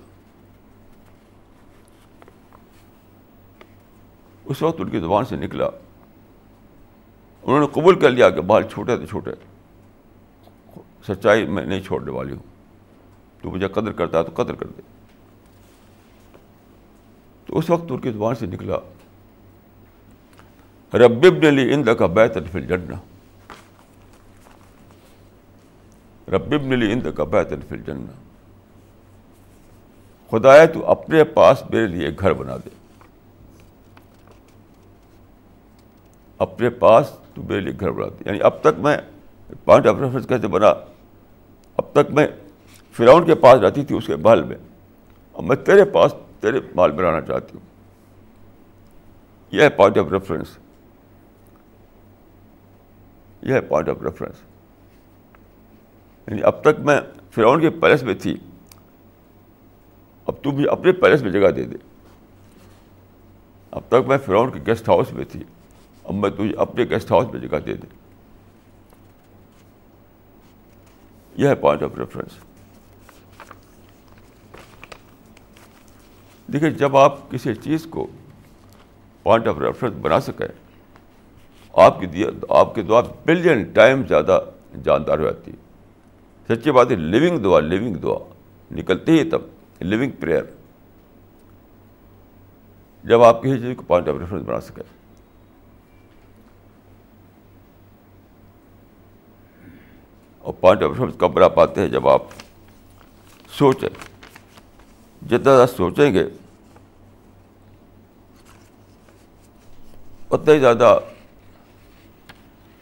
[4.45, 5.67] اس وقت ان کی زبان سے نکلا۔
[7.45, 9.31] انہوں نے قبول کر لیا کہ محل چھوٹے تھے چھوٹے
[11.09, 12.55] سچائی میں نہیں چھوڑنے والی ہوں۔
[13.43, 14.83] تو مجھے قدر کرتا ہے تو قدر کر دے۔
[17.47, 18.77] تو اس وقت ان کی زبان سے نکلا۔
[20.95, 22.97] رب ابن لی اند کا بیت فی الجنہ۔
[26.31, 28.11] رب ابن لی اند کا بیت فی الجنہ۔
[30.31, 32.69] خدایا، تو اپنے پاس میرے لیے گھر بنا دے۔
[36.39, 38.97] اپنے پاس تو میرے لیے گھر بنا یعنی اب تک میں
[39.65, 40.69] پوائنٹ آف ریفرنس کیسے بنا؟
[41.77, 42.27] اب تک میں
[42.93, 44.57] فراؤن کے پاس رہتی تھی، اس کے محل میں۔
[45.35, 47.75] اب میں تیرے پاس تیرے مال میں رہنا چاہتی ہوں۔
[49.51, 50.59] یہ ہے پوائنٹ آف ریفرنس
[53.43, 54.37] یہ ہے پوائنٹ آف ریفرنس
[56.27, 58.37] یعنی اب تک میں فرعون کے پیلس میں تھی۔
[60.27, 61.77] اب تو بھی اپنے پیلس میں جگہ دے دے۔
[63.71, 65.45] اب تک میں فرعون کے گیسٹ ہاؤس میں تھی۔
[66.05, 67.87] اب میں تجھے اپنے گیسٹ ہاؤس میں جگہ دے دے۔
[71.37, 72.33] یہ ہے پوائنٹ آف ریفرنس
[76.53, 78.07] دیکھیے جب آپ کسی چیز کو
[79.23, 80.47] پوائنٹ آف ریفرنس بنا سکیں،
[81.73, 84.41] آپ کی آپ کی دعا بلین ٹائم زیادہ
[84.85, 88.19] جاندار ہو جاتی۔ ہے سچی بات ہے لیونگ دعا لیونگ دعا۔
[88.73, 89.41] نکلتے ہی تب
[89.81, 90.43] لیونگ پریئر
[93.05, 95.04] جب آپ کسی چیز کو پوائنٹ آف ریفرنس بنا سکیں۔
[100.45, 102.23] اور پوائنٹ آف ریفرنس کب بنا پاتے ہیں جب آپ
[103.59, 103.89] سوچیں۔
[105.23, 106.25] جتنا زیادہ سوچیں گے،
[110.31, 110.99] اتنا ہی زیادہ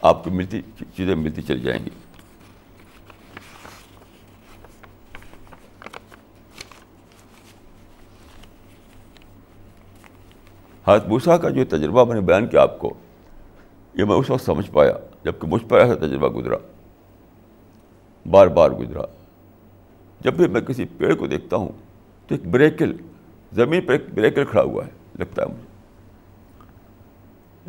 [0.01, 0.61] آپ کو ملتی،
[0.97, 1.91] چیزیں ملتی چلی جائیں گی۔
[10.87, 12.95] ہاتھ بھوسا کا جو تجربہ میں نے بیان کیا آپ کو،
[13.95, 14.93] یہ میں اس وقت سمجھ پایا
[15.25, 16.57] جبکہ مجھ پر ایسا تجربہ گزرا۔
[18.27, 19.03] بار بار گزرا۔
[20.21, 21.69] جب بھی میں کسی پیڑ کو دیکھتا ہوں
[22.27, 22.97] تو ایک بریکل،
[23.53, 25.73] زمین پر ایک بریکل کھڑا ہوا ہے، لگتا ہے مجھے۔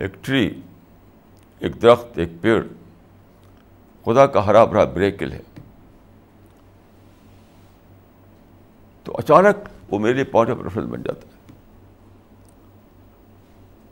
[0.02, 0.62] ایک ٹری،
[1.60, 2.68] ایک درخت، ایک پیڑ۔
[4.06, 5.42] خدا کا ہرا بھرا بریکل ہے۔
[9.04, 11.54] تو اچانک وہ میرے لیے پوائنٹ آف ریفرنس بن جاتا ہے۔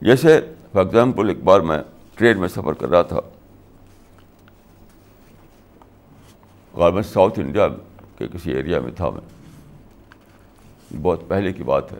[0.01, 1.79] جیسے، فار ایگزامپل، ایک بار میں
[2.15, 3.19] ٹرین میں سفر کر رہا تھا۔
[6.73, 7.67] غالباً ساؤتھ انڈیا
[8.17, 9.21] کے کسی ایریا میں تھا میں۔
[11.01, 11.97] بہت پہلے کی بات ہے۔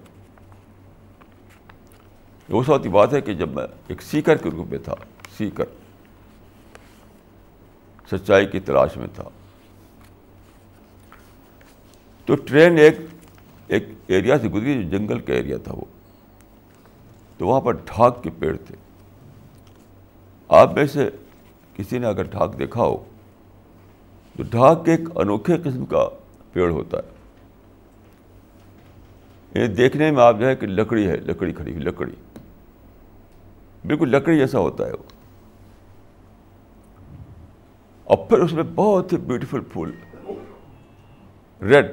[2.50, 4.94] اس وقت کی بات ہے کہ جب میں ایک سیکر کے روپ میں تھا،
[5.38, 5.64] سیکر۔
[8.12, 9.24] سچائی کی تلاش میں تھا۔
[12.26, 12.96] تو ٹرین ایک
[13.68, 15.86] ایک ایریا سے گزری جو جنگل کا ایریا تھا وہ۔
[17.38, 18.76] تو وہاں پر ڈھاک کے پیڑ تھے۔
[20.48, 21.10] آپ میں سے
[21.76, 23.06] کسی نے اگر ڈھاک دیکھا ہو
[24.38, 26.10] تو ڈھاک ایک انوکھے قسم کا
[26.54, 27.22] پیڑ ہوتا ہے۔
[29.62, 32.12] یہ دیکھنے میں آپ جو ہے کہ لکڑی ہے، لکڑی کھڑی ہوئی، لکڑی۔
[33.86, 35.04] بالکل لکڑی جیسا ہوتا ہے وہ۔
[38.04, 39.92] اور پھر اس میں بہت ہی بیوٹیفل پھول۔
[41.62, 41.86] ریڈ،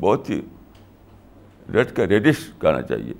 [0.00, 0.40] بہت ہی
[1.72, 3.14] ریڈ کا ریڈش کہنا چاہیے۔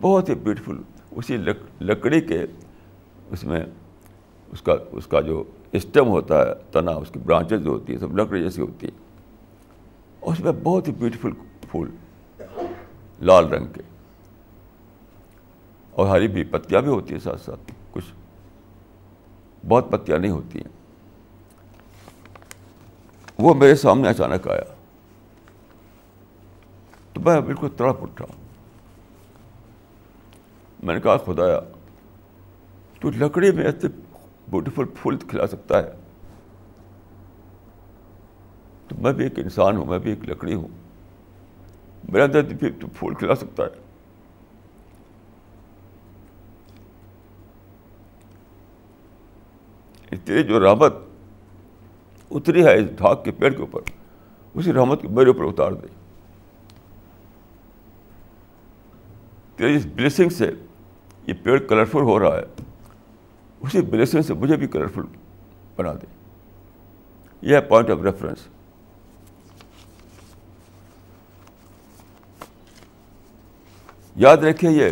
[0.00, 0.76] بہت ہی بیوٹیفل
[1.10, 1.36] اسی
[1.80, 2.42] لکڑی کے
[3.30, 3.60] اس میں
[4.48, 7.98] اس کا اس کا جو اسٹم ہوتا ہے تنا اس کی برانچز جو ہوتی ہے
[7.98, 8.92] سب لکڑی جیسی ہوتی ہے
[10.20, 11.30] اس میں بہت ہی بیوٹیفل
[11.70, 11.90] پھول،
[13.20, 13.82] لال رنگ کے۔
[15.90, 18.04] اور ہری بھی، پتیاں بھی ہوتی ہیں ساتھ ساتھ، کچھ
[19.68, 20.68] بہت پتیاں نہیں ہوتی ہیں۔
[23.38, 24.74] وہ میرے سامنے اچانک آیا۔
[27.12, 28.24] تو میں بالکل تڑپ اٹھا۔
[30.82, 31.60] میں نے کہا، خدایا،
[33.00, 33.88] تو لکڑی میں ایسے
[34.50, 35.90] بیوٹیفل پھول کھلا سکتا ہے
[38.88, 40.68] تو میں بھی ایک انسان ہوں میں بھی ایک لکڑی ہوں
[42.12, 43.84] میرا اندر بھی تو پھول کھلا سکتا ہے
[50.24, 50.94] تیری جو رحمت
[52.30, 53.80] اتری ہے اس ڈھاک کے پیڑ کے اوپر
[54.54, 55.86] اسی رحمت کو میرے اوپر اتار دے
[59.56, 60.50] تیری اس بلیسنگ سے
[61.26, 62.63] یہ پیڑ کلرفل ہو رہا ہے
[63.64, 65.02] اسی بلیسنگ سے مجھے بھی کلرفل
[65.76, 66.06] بنا دے۔
[67.42, 68.38] یہ ہے پوائنٹ آف ریفرنس
[74.16, 74.90] یاد رکھیے یہ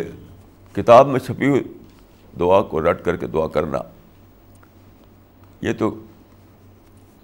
[0.75, 1.63] کتاب میں چھپی ہوئی
[2.39, 3.77] دعا کو رٹ کر کے دعا کرنا۔
[5.61, 6.03] یہ تو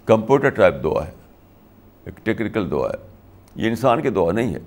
[0.04, 1.12] کمپیوٹر ٹائپ دعا ہے،
[2.04, 3.08] ایک ٹیکنیکل دعا ہے۔
[3.54, 4.58] یہ انسان کی دعا نہیں ہے۔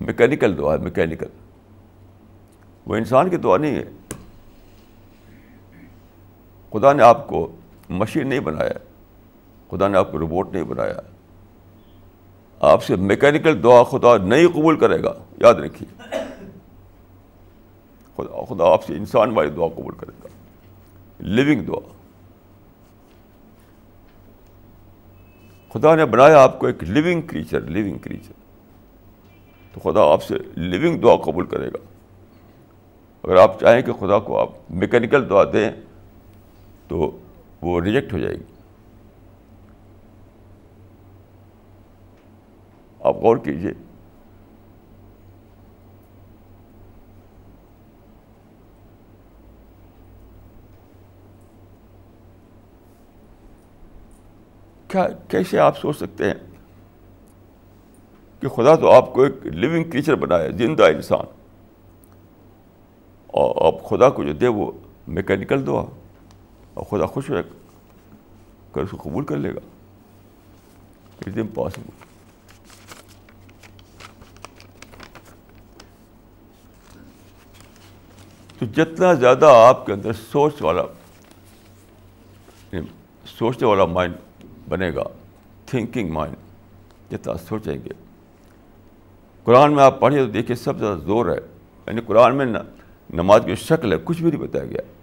[0.00, 1.26] میکینیکل دعا ہے میکینیکل
[2.86, 3.84] وہ انسان کی دعا نہیں ہے۔
[6.72, 7.56] خدا نے آپ کو
[7.88, 8.78] مشین نہیں بنایا،
[9.70, 10.94] خدا نے آپ کو روبوٹ نہیں بنایا۔
[12.60, 16.02] آپ سے میکینیکل دعا خدا نہیں قبول کرے گا، یاد رکھیے۔
[18.16, 20.28] خدا خدا آپ سے انسان والی دعا قبول کرے گا۔
[21.18, 21.92] لیونگ دعا۔
[25.72, 28.32] خدا نے بنایا آپ کو ایک لیونگ کریچر لیونگ کریچر
[29.74, 31.78] تو خدا آپ سے لیونگ دعا قبول کرے گا۔
[33.22, 35.70] اگر آپ چاہیں کہ خدا کو آپ میکینیکل دعا دیں
[36.88, 37.18] تو
[37.62, 38.42] وہ ریجیکٹ ہو جائے گی۔
[43.00, 43.70] آپ غور کیجیے
[54.88, 56.34] کیا کیسے آپ سوچ سکتے ہیں
[58.40, 61.24] کہ خدا تو آپ کو ایک لیونگ کریچر بنایا زندہ انسان۔
[63.26, 64.72] اور آپ خدا کو جو دے وہ
[65.08, 65.82] میکینیکل دعا
[66.78, 67.42] اور خدا خوش ہوئے
[68.72, 69.60] کر اس کو قبول کر لے گا۔
[71.20, 71.90] اٹس امپاسبل
[78.58, 80.82] تو جتنا زیادہ آپ کے اندر سوچ والا،
[83.26, 84.14] سوچنے والا مائنڈ
[84.68, 85.02] بنے گا
[85.66, 86.36] تھنکنگ مائنڈ
[87.12, 87.90] جتنا سوچیں گے۔
[89.44, 91.40] قرآن میں آپ پڑھیے تو دیکھیے سب سے زیادہ زور ہے۔
[91.86, 92.46] یعنی قرآن میں
[93.10, 94.97] نماز کی شکل ہے، کچھ بھی نہیں بتایا گیا۔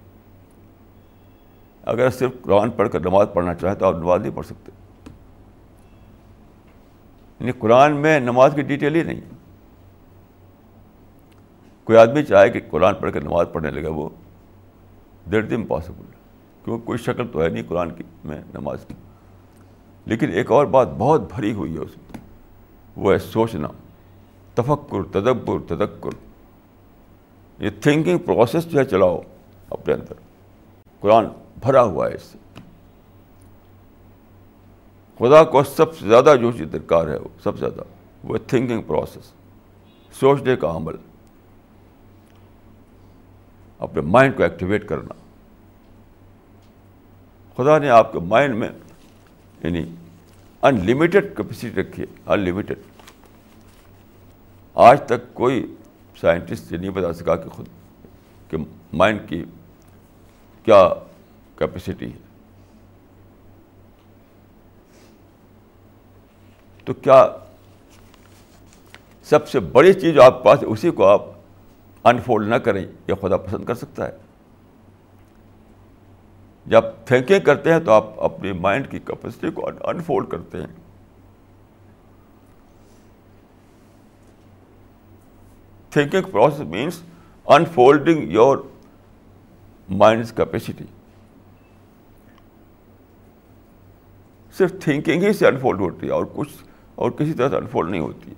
[1.86, 4.72] اگر صرف قرآن پڑھ کر نماز پڑھنا چاہیں تو آپ نماز نہیں پڑھ سکتے۔
[7.40, 9.22] یعنی قرآن میں نماز کی ڈیٹیل ہی نہیں۔
[11.84, 14.10] کوئی آدمی چاہے کہ قرآن پڑھ کر نماز پڑھنے لگے، وہ
[15.32, 16.06] دیٹ امپاسبل
[16.64, 18.94] کیونکہ کوئی شکل تو ہے نہیں قرآن کی میں نماز کی۔
[20.06, 22.18] لیکن ایک اور بات بہت بھری ہوئی ہے اس میں،
[22.96, 23.68] وہ ہے سوچنا۔
[24.54, 26.10] تفکر، تدبر تدکر
[27.60, 29.22] یہ تھنکنگ پروسیس جو ہے، چلاؤ
[29.70, 30.14] اپنے اندر۔
[31.00, 31.26] قرآن
[31.62, 32.38] بھرا ہوا ہے اس سے۔
[35.18, 37.82] خدا کو سب سے زیادہ جو چیز درکار ہے وہ، سب سے زیادہ،
[38.24, 39.32] وہ تھنکنگ پروسیس
[40.20, 40.96] سوچنے کا عمل۔
[43.80, 45.14] اپنے مائنڈ کو ایکٹیویٹ کرنا۔
[47.58, 48.70] خدا نے آپ کے مائنڈ میں
[49.64, 49.86] یعنی
[50.62, 52.80] ان لمیٹیڈ کیپیسٹی رکھیے ان لمیٹیڈ
[54.74, 55.76] آج تک کوئی
[56.22, 57.66] سائنٹسٹ یہ نہیں بتا سکا کہ خود،
[58.50, 58.58] کہ
[58.94, 59.46] مائنڈ کی
[60.64, 60.90] کیا
[61.58, 62.18] کیپیسٹی ہے۔
[66.86, 67.28] تو کیا
[69.24, 71.22] سب سے بڑی چیز جو آپ پاس اسی کو آپ
[72.04, 74.12] انفولڈ نہ کریں، یہ خدا پسند کر سکتا ہے۔
[76.66, 80.68] جب تھنکنگ کرتے ہیں تو آپ اپنی مائنڈ کی کیپیسٹی کو انفولڈ کرتے ہیں۔
[85.90, 87.02] Thinking process means
[87.46, 88.58] unfolding your
[89.90, 90.84] mind capacity
[94.58, 96.50] صرف تھنکنگ ہی سے انفولڈ ہوتی ہے اور کچھ
[96.96, 98.34] اور کسی طرح سے انفولڈ نہیں ہوتی۔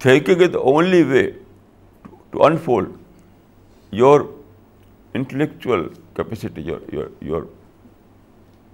[0.00, 1.30] Thinking is the only way
[2.30, 2.88] to unfold
[3.92, 4.20] your
[5.14, 7.42] intellectual capacity your your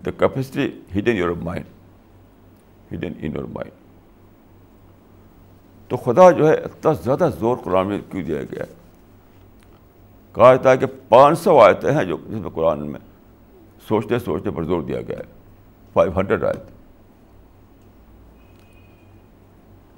[0.07, 1.65] the capacity hidden your mind
[2.95, 3.79] hidden in your mind
[5.91, 8.80] تو خدا جو ہے اتنا زیادہ زور قرآن میں کیوں دیا گیا ہے؟
[10.33, 13.01] کہا جاتا ہے کہ پانچ سو آیتیں ہیں جو جس میں قرآن میں
[13.89, 15.33] سوچتے سوچتے پر زور دیا گیا ہے۔
[15.93, 16.63] فائیو ہنڈریڈ آیت۔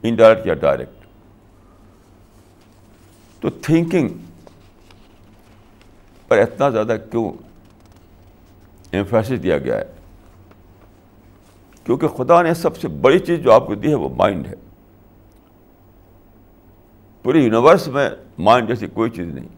[0.03, 1.05] انڈائریکٹ یا ڈائریکٹ۔
[3.41, 4.09] تو تھنکنگ
[6.29, 7.33] پر اتنا زیادہ کیوں
[8.93, 9.85] ایمفیسس دیا گیا ہے؟
[11.85, 14.55] کیونکہ خدا نے سب سے بڑی چیز جو آپ کو دی ہے وہ مائنڈ ہے۔
[17.23, 19.49] پوری یونیورس میں مائنڈ جیسی کوئی چیز نہیں۔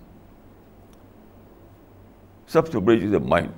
[2.55, 3.51] سب سے بڑی چیز ہے مائنڈ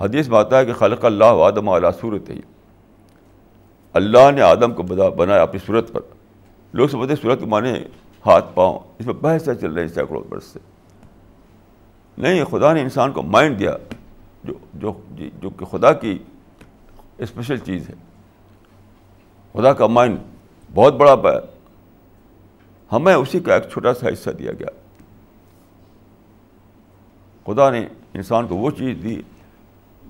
[0.00, 2.40] حدیث میں آتا ہے کہ خلق اللہ آدم علیہ صورت ہی
[3.92, 6.00] اللہ نے آدم کو بنایا اپنی صورت پر.
[6.72, 7.72] لوگ سمجھتے صورت مانے
[8.26, 8.78] ہاتھ، پاؤں.
[8.98, 10.58] اس میں بحث چل رہے ہیں سینکڑوں برس سے.
[12.18, 13.76] نہیں، خدا نے انسان کو مائنڈ دیا،
[14.44, 16.18] جو جو جی، جو کہ خدا کی
[17.18, 17.94] اسپیشل چیز ہے.
[19.52, 20.18] خدا کا مائنڈ
[20.74, 21.14] بہت بڑا
[22.92, 24.70] ہمیں اسی کا ایک چھوٹا سا حصہ دیا گیا۔
[27.48, 29.22] خدا نے انسان کو وہ چیز دی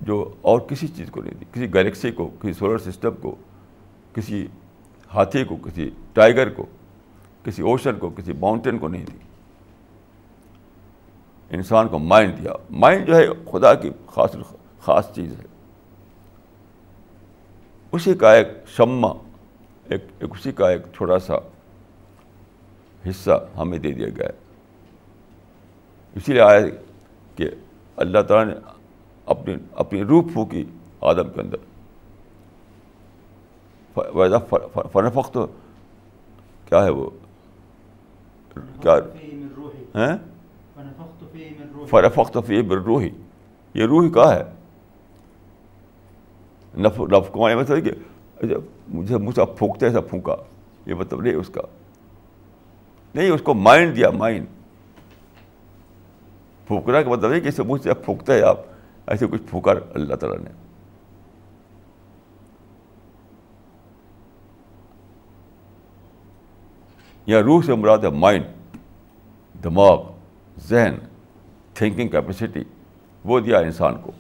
[0.00, 3.36] جو اور کسی چیز کو نہیں دی، کسی گلیکسی کو، کسی سولر سسٹم کو،
[4.14, 4.46] کسی
[5.14, 6.66] ہاتھی کو، کسی ٹائیگر کو،
[7.44, 9.18] کسی اوشن کو، کسی ماؤنٹین کو نہیں دی۔
[11.50, 14.36] انسان کو مائنڈ دیا۔ مائنڈ جو ہے خدا کی خاص
[14.80, 15.44] خاص چیز ہے۔
[17.92, 19.12] اسی کا ایک شمع،
[19.88, 21.34] ایک ایک اسی کا ایک چھوٹا سا
[23.08, 24.38] حصہ ہمیں دے دیا گیا ہے۔
[26.14, 26.62] اسی لیے آئے
[27.98, 28.60] اللہ تعالیٰ نے
[29.26, 30.64] اپنی اپنی روح پھونکی
[31.00, 31.56] آدم کے اندر۔
[34.14, 34.38] ویزا
[34.92, 35.46] فنفق تو
[36.68, 37.10] کیا ہے وہ؟
[38.54, 38.94] کیا؟
[41.86, 43.10] فرفق تو فی روحی
[43.74, 44.44] یہ روح کا ہے؟
[46.78, 47.90] نف نف کو مطلب کہ
[48.88, 50.36] مجھے مجھ پھونکتے ایسا پھونکا۔
[50.86, 51.62] یہ مطلب نہیں اس کا۔
[53.14, 54.46] نہیں اس کو مائنڈ دیا مائنڈ۔
[56.68, 58.56] پھونکنا کا مطلب ہے کہ اسے منہ سے پھونکتے ہیں آپ
[59.06, 60.50] ایسے کچھ پھونکا اللہ تعالیٰ نے
[67.26, 68.44] یا روح سے مراد ہے مائنڈ
[69.64, 70.02] دماغ
[70.68, 70.94] ذہن
[71.74, 72.62] تھنکنگ کیپیسٹی
[73.24, 74.12] وہ دیا انسان کو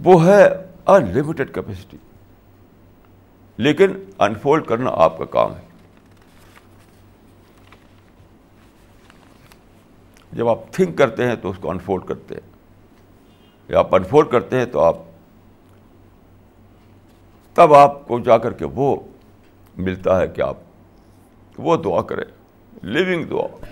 [0.00, 0.44] وہ ہے
[0.86, 1.96] انلمیٹیڈ کیپیسٹی
[3.58, 5.69] لیکن انفولڈ کرنا آپ کا کام ہے
[10.32, 12.50] جب آپ تھنک کرتے ہیں تو اس کو انفولڈ کرتے ہیں۔
[13.68, 14.96] یا آپ انفولڈ کرتے ہیں تو آپ
[17.54, 18.96] تب آپ کو جا کر کے وہ
[19.78, 20.56] ملتا ہے کہ آپ
[21.58, 22.24] وہ دعا کریں۔
[22.82, 23.64] لیونگ دعا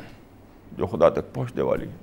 [0.73, 1.97] جو خدا تک پہنچنے والی ہے۔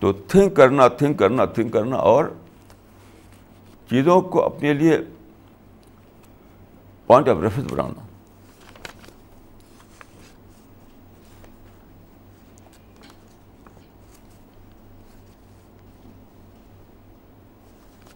[0.00, 2.24] تو تھنک کرنا تھنک کرنا تھنک کرنا اور
[3.90, 4.98] چیزوں کو اپنے لیے
[7.06, 8.07] پوائنٹ آف ریفرنس بنانا۔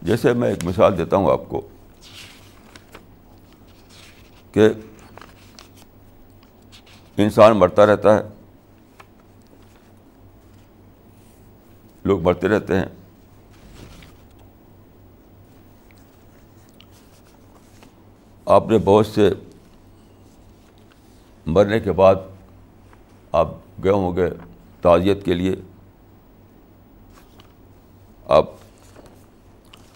[0.03, 1.67] جیسے میں ایک مثال دیتا ہوں آپ کو
[4.51, 4.69] کہ
[7.17, 8.21] انسان مرتا رہتا ہے،
[12.03, 12.85] لوگ مرتے رہتے ہیں۔
[18.45, 19.29] آپ نے بہت سے
[21.45, 22.15] مرنے کے بعد
[23.31, 23.47] آپ
[23.83, 24.29] گئے ہوں گے
[24.81, 25.55] تعزیت کے لیے۔
[28.25, 28.45] آپ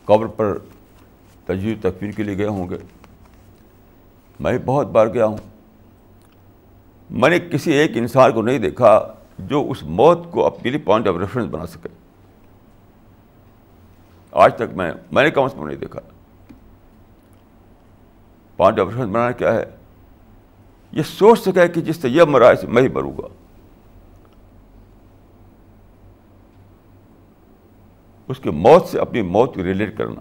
[0.08, 0.58] قبر پر
[1.46, 2.78] تجویز تکفیر کے لیے گئے ہوں گے۔
[4.40, 5.38] میں بہت بار گیا ہوں۔
[7.10, 11.08] میں نے کسی ایک انسان کو نہیں دیکھا جو اس موت کو اپنے لیے پوائنٹ
[11.08, 11.90] آف ریفرنس بنا سکے۔
[14.32, 16.00] آج تک میں میں نے کم از کم نہیں دیکھا۔
[18.58, 19.66] پوائنٹ آف ریفرنس بنانا کیا ہے؟
[20.92, 23.37] یہ سوچ سکا کہ جس سے یہ مرا ہے میں ہی مروں گا۔
[28.28, 30.20] اس کی موت سے اپنی موت کو ریلیٹ کرنا۔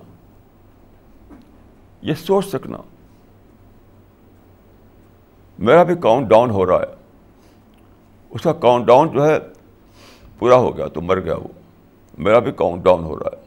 [2.02, 2.78] یہ سوچ سکنا۔
[5.58, 6.94] میرا بھی کاؤنٹ ڈاؤن ہو رہا ہے۔
[8.30, 9.38] اس کا کاؤنٹ ڈاؤن جو ہے
[10.38, 11.48] پورا ہو گیا تو مر گیا وہ۔
[12.18, 13.42] میرا بھی کاؤنٹ ڈاؤن ہو رہا ہے۔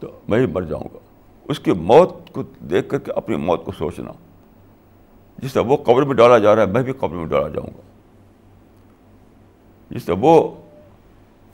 [0.00, 0.98] تو میں ہی مر جاؤں گا۔
[1.44, 4.12] اس کی موت کو دیکھ کر کے اپنی موت کو سوچنا۔
[5.38, 7.70] جس طرح وہ قبر میں ڈالا جا رہا ہے، میں بھی قبر میں ڈالا جاؤں
[7.76, 7.80] گا۔
[9.90, 10.54] جس طرح وہ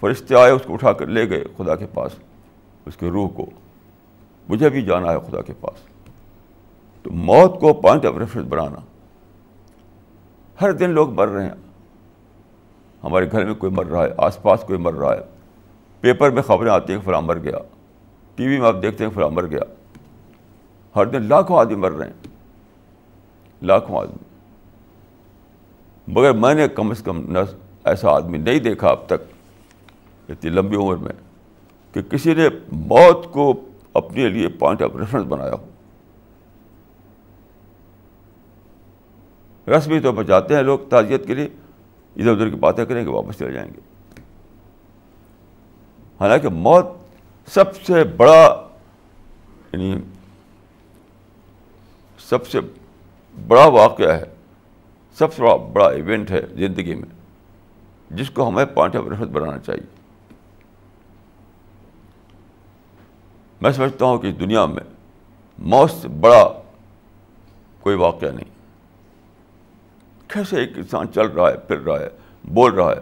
[0.04, 2.12] فرشتے آئے، اس کو اٹھا کر لے گئے خدا کے پاس،
[2.86, 3.46] اس کے روح کو۔
[4.48, 5.80] مجھے بھی جانا ہے خدا کے پاس۔
[7.02, 8.76] تو موت کو پوائنٹ آف ریفرنس بنانا۔
[10.60, 11.54] ہر دن لوگ مر رہے ہیں۔
[13.04, 15.20] ہمارے گھر میں کوئی مر رہا ہے، آس پاس کوئی مر رہا ہے۔
[16.00, 17.58] پیپر میں خبریں آتی ہیں کہ فلاں مر گیا۔
[18.34, 19.60] ٹی وی میں آپ دیکھتے ہیں فلاں مر گیا۔
[20.96, 22.28] ہر دن لاکھوں آدمی مر رہے ہیں۔
[23.62, 24.24] لاکھوں آدمی۔
[26.08, 27.36] مگر میں نے کم از کم
[27.84, 29.33] ایسا آدمی نہیں دیکھا اب تک۔
[30.28, 31.12] اتنی لمبی عمر میں
[31.92, 35.66] کہ کسی نے موت کو اپنے لیے پوائنٹ آف ریفرنس بنایا ہو۔
[39.76, 41.44] رسمی طور پر جاتے ہیں لوگ تعزیت کے لیے،
[42.16, 43.80] ادھر ادھر کی باتیں کریں گے، واپس چلے جائیں گے۔
[46.20, 46.86] حالانکہ موت
[47.46, 48.68] سب سے بڑا
[49.72, 49.96] یعنی
[52.18, 52.60] سب سے
[53.48, 54.24] بڑا واقعہ ہے،
[55.18, 57.08] سب سے بڑا ایونٹ ہے زندگی میں،
[58.10, 60.03] جس کو ہمیں پوائنٹ آف ریفرنس بنانا چاہیے۔
[63.64, 64.82] میں سمجھتا ہوں کہ اس دنیا میں
[65.58, 66.62] موت سے بڑا
[67.80, 68.50] کوئی واقعہ نہیں۔
[70.28, 72.08] کیسے ایک انسان چل رہا ہے، پھر رہا ہے،
[72.44, 73.00] بول رہا ہے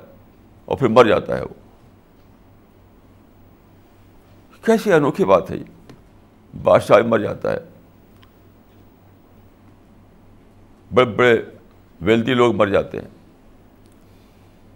[0.65, 1.55] اور پھر مر جاتا ہے وہ۔
[4.65, 5.65] کیسی انوکھی بات ہے یہ؟
[6.63, 7.59] بادشاہ مر جاتا ہے۔
[10.95, 11.43] بڑے بڑے
[12.01, 13.09] ویلدی لوگ مر جاتے ہیں۔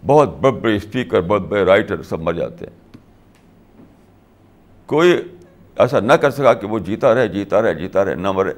[0.05, 2.87] بہت بڑے بڑے اسپیکر بہت بڑے رائٹر سب مر جاتے ہیں۔
[4.85, 5.36] کوئی
[5.77, 8.53] ایسا نہ کر سکا کہ وہ جیتا رہے جیتا رہے جیتا رہے، نہ مرے۔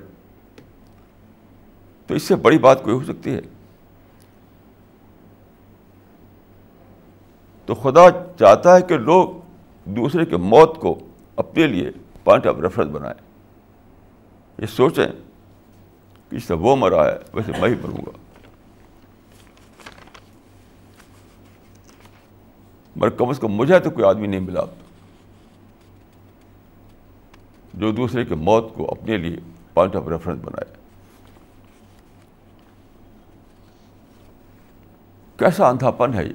[2.08, 3.42] تو اس سے بڑی بات کوئی ہو سکتی ہے۔
[7.66, 8.02] تو خدا
[8.40, 9.30] چاہتا ہے کہ لوگ
[9.86, 11.00] دوسرے کے موت کو
[11.36, 11.92] اپنے لیے
[12.24, 13.22] پوائنٹ آف ریفرنس بنائیں۔
[14.58, 15.08] یہ سوچیں
[16.30, 18.12] کہ اس سے وہ مرا ہے، ویسے میں ہی مروں گا۔
[22.96, 24.62] مگر کم از کم مجھے تو کوئی آدمی نہیں ملا۔
[27.74, 29.38] جو دوسرے کے موت کو اپنے لیے
[29.74, 30.80] پوائنٹ آف ریفرنس بنائے۔
[35.38, 36.34] کیسا اندھاپن ہے یہ؟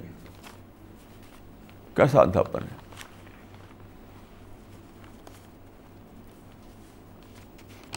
[1.95, 2.76] کیسا اندھاپن ہے؟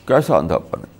[0.05, 0.97] کیسا اندھاپن ہے؟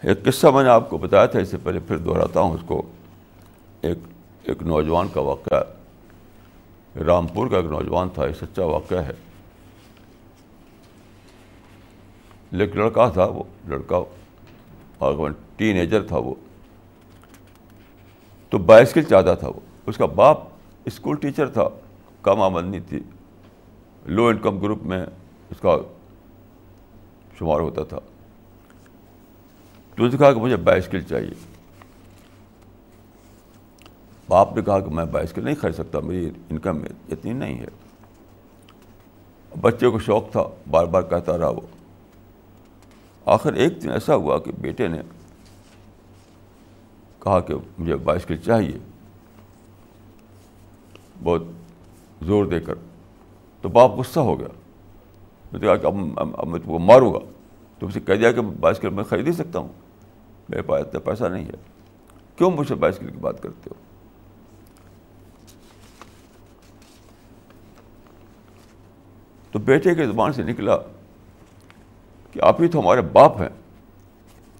[0.00, 2.60] ایک قصہ میں نے آپ کو بتایا تھا، اس سے پہلے پھر دہراتا ہوں اس
[2.66, 2.82] کو۔
[3.80, 3.98] ایک
[4.48, 5.62] ایک نوجوان کا واقعہ
[6.98, 9.12] رامپور کا ایک نوجوان تھا، یہ سچا واقعہ ہے۔
[12.50, 13.98] لیکن لڑکا تھا وہ، لڑکا
[15.56, 16.34] ٹین ایجر تھا وہ۔
[18.50, 20.38] تو بائسکل چاہتا تھا وہ۔ اس کا باپ
[20.84, 21.68] اسکول ٹیچر تھا
[22.22, 23.00] کم آمدنی تھی۔
[24.06, 25.06] لو انکم گروپ میں
[25.50, 25.76] اس کا
[27.38, 27.98] شمار ہوتا تھا۔
[29.96, 31.57] تو اس نے کہا کہ مجھے بائسکل چاہیے۔
[34.28, 37.66] باپ نے کہا کہ میں بائسکل نہیں خرید سکتا، میری انکم میں اتنی نہیں ہے۔
[39.60, 41.60] بچے کو شوق تھا، بار بار کہتا رہا وہ۔
[43.24, 45.00] آخر ایک دن ایسا ہوا کہ بیٹے نے
[47.18, 48.78] کہا کہ مجھے بائسکل چاہیے۔
[51.24, 51.42] بہت
[52.22, 52.74] زور دے کر
[53.60, 54.48] تو باپ غصہ ہو گیا۔
[55.52, 57.18] میں نے کہا کہ اب میں تم کو ماروں گا۔
[57.78, 59.68] تو اسے کہہ دیا کہ بائسکل میں خرید ہی سکتا ہوں۔
[60.48, 61.54] میرے پاس اتنا پیسہ نہیں ہے۔
[62.36, 63.87] کیوں مجھ سے بائسکل کی بات کرتے ہو؟
[69.50, 70.76] تو بیٹے کے زبان سے نکلا
[72.32, 73.48] کہ آپ ہی تو ہمارے باپ ہیں۔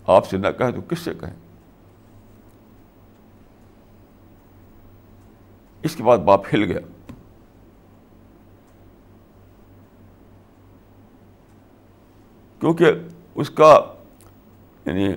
[0.07, 1.35] آپ سے نہ کہیں تو کس سے کہیں؟
[5.83, 6.81] اس کے بعد باپ ہل گیا۔
[12.61, 12.93] کیونکہ
[13.35, 13.95] اس کا
[14.87, 15.09] یعنی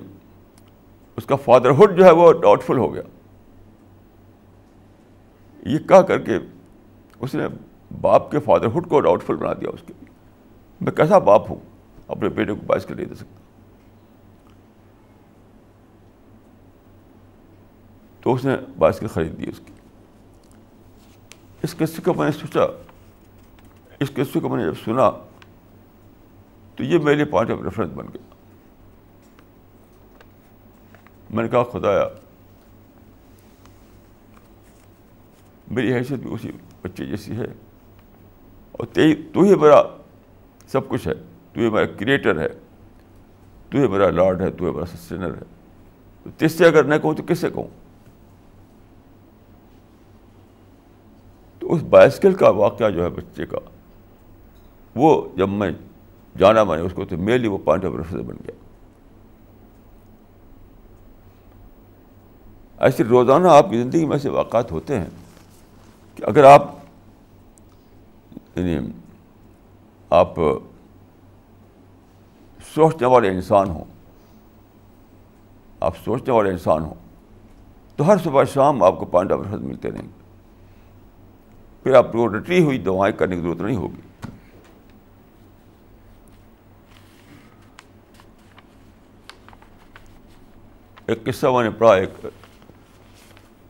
[1.17, 3.01] اس کا فادرہڈ جو ہے وہ ڈاؤٹ فل ہو گیا۔
[5.65, 6.37] یہ کہہ کر کے
[7.19, 7.43] اس نے
[8.01, 9.93] باپ کے فادرہڈ کو ڈاؤٹ فل بنا دیا اس کے
[10.81, 11.59] میں کیسا باپ ہوں؟
[12.07, 13.41] اپنے بیٹے کو باعث نہیں دے سکتا۔
[18.21, 19.73] تو اس نے بائسکل خرید دی اس کی۔
[21.63, 22.61] اس قصے کو میں نے سوچا،
[23.99, 25.11] اس قصے کو میں نے جب سنا،
[26.75, 28.35] تو یہ میرے پوائنٹ آف ریفرنس بن گیا۔
[31.29, 32.03] میں نے کہا، خدایا،
[35.71, 37.70] میری حیثیت بھی اسی بچے جیسی ہے۔
[38.81, 38.87] اور
[39.33, 39.83] تو ہی میرا
[40.67, 41.13] سب کچھ ہے۔
[41.53, 42.47] تو ہی میرا کریٹر ہے۔
[43.69, 45.43] تو ہی میرا لارڈ ہے۔ تو ہی میرا سسٹینر ہے۔
[46.23, 47.67] تو تس سے اگر نہ کہوں تو کس سے کہوں؟
[51.59, 53.57] تو اس بائسکل کا واقعہ جو ہے بچے کا،
[54.95, 55.71] وہ جب میں
[56.37, 58.51] جانا میں نے اس کو تو میرے لیے وہ پوائنٹ آف ریفرنس بن گیا۔
[62.77, 65.09] ایسے روزانہ آپ کی زندگی میں ایسے واقعات ہوتے ہیں
[66.15, 66.80] کہ اگر آپ
[68.55, 68.91] یعنی
[70.09, 70.35] آپ
[72.75, 73.83] سوچنے والے انسان ہوں۔
[75.79, 76.93] آپ سوچنے والے انسان ہوں۔
[77.95, 80.21] تو ہر صبح شام آپ کو پوائنٹ آف ملتے رہیں۔ گے
[81.83, 84.01] پھر آپ کو رٹی ہوئی دوائیں کرنے کی ضرورت نہیں ہوگی۔
[91.05, 92.25] ایک قصہ میں نے پڑھا، ایک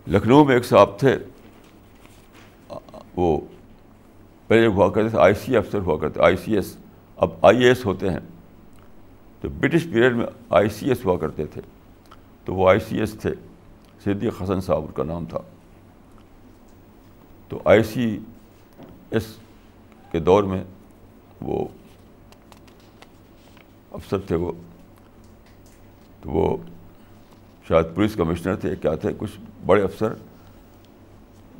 [0.07, 1.17] لکھنؤ میں ایک صاحب تھے۔
[3.15, 3.39] وہ
[4.51, 6.77] پہلے ہوا کرتے تھے آئی سی افسر ہوا کرتے آئی سی ایس۔
[7.15, 8.19] اب آئی اے ایس ہوتے ہیں۔
[9.41, 11.61] تو برٹش پیریڈ میں آئی سی ایس ہوا کرتے تھے۔
[12.45, 13.29] تو وہ آئی سی ایس تھے۔
[14.03, 15.37] صدیق حسن صاحب کا نام تھا۔
[17.47, 18.19] تو آئی سی
[19.11, 19.35] ایس
[20.11, 20.63] کے دور میں
[21.41, 21.67] وہ
[23.91, 24.51] افسر تھے وہ۔
[26.21, 26.57] تو وہ
[27.67, 29.31] شاید پولیس کمشنر تھے، کیا تھے، کچھ
[29.65, 30.13] بڑے افسر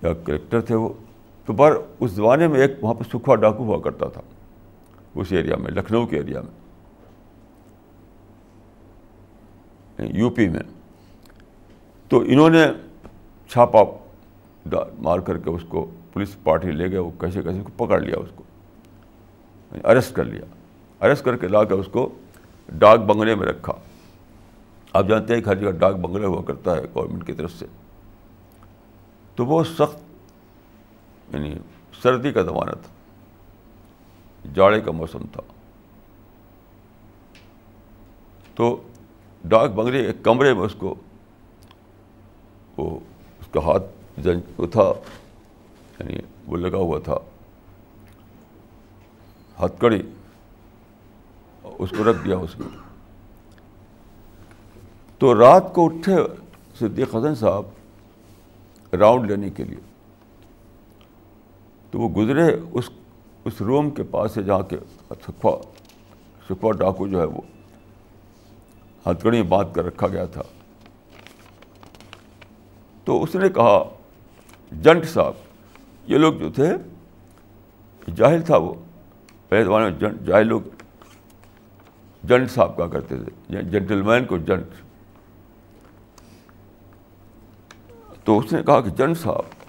[0.03, 0.93] یا کریکٹر تھے وہ۔
[1.51, 4.21] تو بار اس زمانے میں ایک وہاں پہ سکھوا ڈاکو ہوا کرتا تھا،
[5.15, 6.51] اس ایریا میں، لکھنؤ کے ایریا میں۔
[10.13, 10.59] یو پی میں۔
[12.09, 12.65] تو انہوں نے
[13.49, 13.79] چھاپا
[14.99, 18.15] مار کر کے اس کو پولیس پارٹی لے گئے، وہ کیسے کیسے کو پکڑ لیا
[18.17, 18.43] اس کو۔
[19.83, 20.45] اریسٹ کر لیا۔
[20.99, 22.09] اریسٹ کر کے لا کر اس کو
[22.69, 23.73] ڈاک بنگلے میں رکھا۔
[24.93, 27.65] آپ جانتے ہیں کہ ہر جگہ ڈاک بنگلے ہوا کرتا ہے گورنمنٹ کی طرف سے۔
[29.35, 30.10] تو وہ سخت
[31.33, 31.55] یعنی
[32.01, 32.91] سردی کا زمانہ تھا۔
[34.53, 35.41] جاڑے کا موسم تھا۔
[38.55, 38.81] تو
[39.43, 40.95] ڈاک بنگلے ایک کمرے میں اس کو،
[42.77, 42.99] وہ
[43.39, 43.83] اس کا ہاتھ
[44.57, 44.93] وہ تھا
[45.99, 46.17] یعنی
[46.47, 47.15] وہ لگا ہوا تھا۔
[49.65, 50.01] ہتھ کڑی،
[51.63, 52.67] اس کو رکھ دیا اس میں
[55.17, 56.15] تو رات کو اٹھے
[56.79, 57.63] صدیق حسن صاحب
[58.93, 59.90] راؤنڈ لینے کے لیے۔
[61.91, 62.89] تو وہ گزرے، اس
[63.45, 64.77] اس روم کے پاس سے جہاں کے
[65.09, 65.57] سکھوا
[66.49, 67.41] سکھوا ڈاکو جو ہے وہ
[69.05, 70.41] ہتھکڑی باندھ کر رکھا گیا تھا۔
[73.03, 73.83] تو اس نے کہا،
[74.71, 75.33] جنٹ صاحب،
[76.07, 76.69] یہ لوگ جو تھے
[78.15, 78.73] جاہل تھا وہ۔
[79.49, 80.61] پہلے زمانے میں جنٹ جاہل لوگ۔
[82.23, 84.67] جنٹ صاحب کہا کرتے تھے؟ یعنی جینٹل مین کو جنٹ۔
[88.23, 89.60] تو اس نے کہا کہ جنٹ صاحب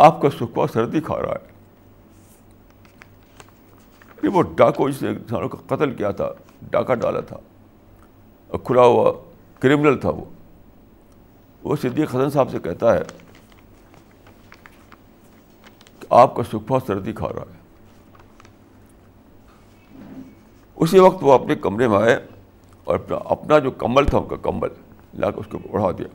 [0.00, 1.50] آپ کا سکھوا سردی کھا رہا ہے۔
[4.22, 6.32] یہ وہ ڈاکو جس نے انسانوں کا قتل کیا تھا،
[6.62, 7.36] ڈاکہ ڈالا تھا
[8.48, 9.12] اور کھلا ہوا
[9.60, 10.24] کرمنل تھا وہ۔
[11.62, 13.02] وہ صدیق حسن صاحب سے کہتا ہے
[16.00, 17.58] کہ آپ کا سکھوا سردی کھا رہا ہے۔
[20.76, 22.26] اسی وقت وہ اپنے کمرے میں آئے
[22.84, 24.68] اور اپنا اپنا جو کمبل تھا، ان کا کمبل،
[25.14, 26.06] لا کے اس کو اڑا دیا۔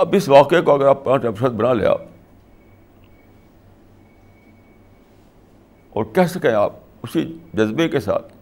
[0.00, 2.02] اب اس واقعے کو اگر آپ پانچ افسد بنا لے آپ،
[5.92, 6.72] اور کہہ سکیں آپ
[7.02, 7.24] اسی
[7.54, 8.32] جذبے کے ساتھ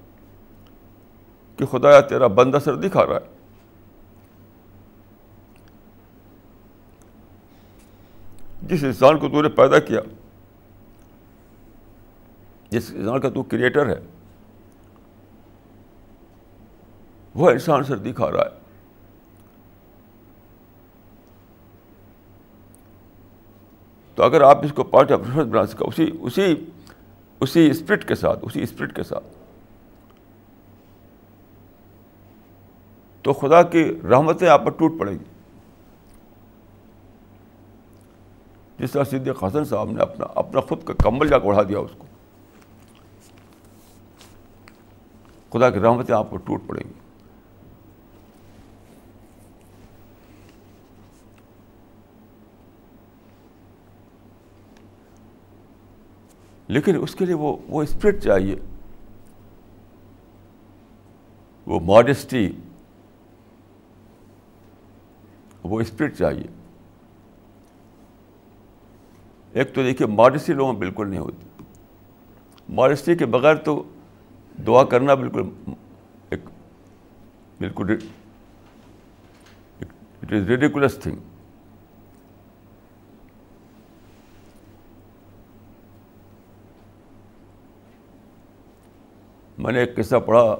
[1.58, 3.36] کہ خدا تیرا بندہ سردی کھا رہا ہے۔
[8.62, 10.00] جس انسان کو تو نے پیدا کیا،
[12.70, 14.00] جس انسان کا تو کریٹر ہے،
[17.34, 18.66] وہ انسان سردی کھا رہا ہے۔
[24.18, 26.64] تو اگر آپ اس کو پارٹ آف ریفرنس بنا سکا اسی اسی
[27.40, 29.24] اسی اسپرٹ کے ساتھ، اسی اسپرٹ کے ساتھ۔
[33.22, 35.24] تو خدا کی رحمتیں آپ پر ٹوٹ پڑیں گی۔
[38.78, 41.78] جس طرح صدیق حسن صاحب نے اپنا اپنا خود کا کمبل جا کے اڑا دیا
[41.78, 42.06] اس کو۔
[45.52, 47.07] خدا کی رحمتیں آپ کو ٹوٹ پڑیں گی۔
[56.68, 58.56] لیکن اس کے لیے وہ وہ اسپرٹ چاہیے۔
[61.66, 62.52] وہ ماڈسٹی
[65.62, 66.44] وہ اسپرٹ چاہیے۔
[69.52, 71.62] ایک تو دیکھیے ماڈسٹی لوگوں میں بالکل نہیں ہوتی۔
[72.68, 73.82] ماڈسٹی کے بغیر تو
[74.66, 75.42] دعا کرنا بالکل
[76.30, 76.40] ایک
[77.58, 77.96] بالکل
[79.80, 81.16] اٹ از ریڈیکولس تھنگ
[89.58, 90.56] میں نے ایک قصہ پڑھا۔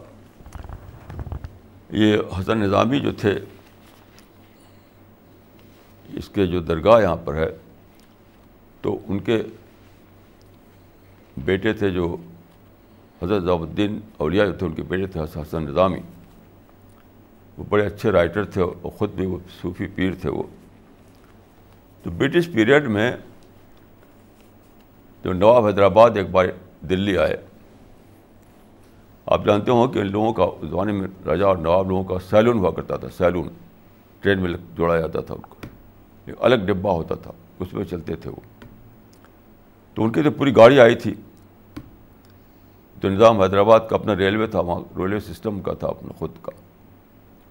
[1.91, 3.39] یہ حسن نظامی جو تھے،
[6.09, 7.57] اس کے جو درگاہ یہاں پر ہے،
[8.81, 9.43] تو ان کے
[11.37, 12.17] بیٹے تھے جو
[13.23, 16.01] حضرت ضاب الدین اولیاء جو تھے، ان کے بیٹے تھے حسن نظامی۔
[17.59, 20.43] وہ بڑے اچھے رائٹر تھے اور خود بھی وہ صوفی پیر تھے وہ۔
[22.03, 23.17] تو برٹش پیریڈ میں
[25.25, 26.47] جو نواب حیدرآباد ایک بار
[26.81, 27.48] دلی آئے۔
[29.29, 32.59] آپ جانتے ہوں کہ ان لوگوں کا زمانے میں راجا اور نواب لوگوں کا سیلون
[32.59, 33.49] ہوا کرتا تھا، سیلون
[34.21, 35.57] ٹرین میں جوڑا جاتا تھا ان کو۔
[36.27, 38.65] ایک الگ ڈبہ ہوتا تھا، اس میں چلتے تھے وہ۔
[39.95, 41.15] تو ان کی تو پوری گاڑی آئی تھی،
[43.01, 46.53] تو نظام حیدرآباد کا اپنا ریلوے تھا، وہاں ریلوے سسٹم کا تھا اپنا، خود کا۔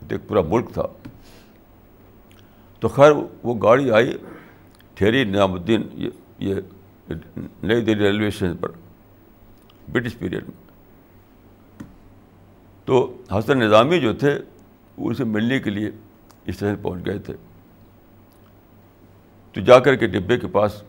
[0.10, 0.84] ایک پورا ملک تھا۔
[2.80, 3.12] تو خیر،
[3.44, 4.18] وہ گاڑی آئی،
[4.94, 5.82] ٹھہری نظام الدین،
[6.40, 6.54] یہ
[7.64, 8.72] نئی دلی ریلوے اسٹیشن پر،
[9.92, 10.67] برٹش پیریڈ میں۔
[12.88, 14.40] تو حسن نظامی جو تھے
[14.98, 15.88] وہ اسے ملنے کے لیے
[16.46, 17.34] اسٹیشن پہنچ گئے تھے۔
[19.52, 20.84] تو جا کر کے ڈبے کے پاس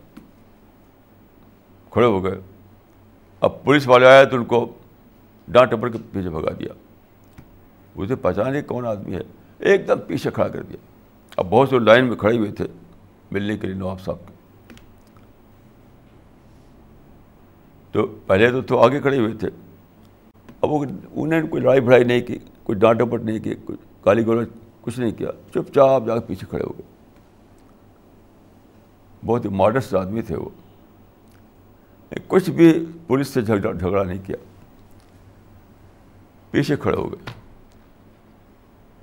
[1.90, 2.40] کھڑے ہو گئے۔
[3.40, 4.74] اب پولیس والے آئے تو ان کو
[5.48, 6.72] ڈانٹ ٹپڑ کے پیچھے بھگا دیا۔
[7.94, 9.20] اسے پہچانے کون آدمی ہے۔
[9.58, 10.76] ایک دم پیچھے کھڑا کر دیا۔
[11.36, 12.66] اب بہت سے لائن میں کھڑے ہوئے تھے
[13.30, 14.34] ملنے کے لیے نواب صاحب کے۔
[17.92, 19.48] تو پہلے تو تو آگے کھڑے ہوئے تھے۔
[20.60, 24.26] اب وہ انہیں کوئی لڑائی بھڑائی نہیں کی، کوئی ڈانٹ ڈپٹ نہیں کی، کوئی گالی
[24.26, 24.48] گلوچ
[24.82, 26.82] کچھ نہیں کیا، چپ چاپ جا کے پیچھے کھڑے ہو گئے۔
[29.26, 30.48] بہت ہی ماڈسٹ آدمی تھے وہ۔
[32.28, 34.36] کچھ بھی پولیس سے جھگڑا جھگڑا نہیں کیا۔
[36.50, 37.30] پیچھے کھڑے ہو گئے۔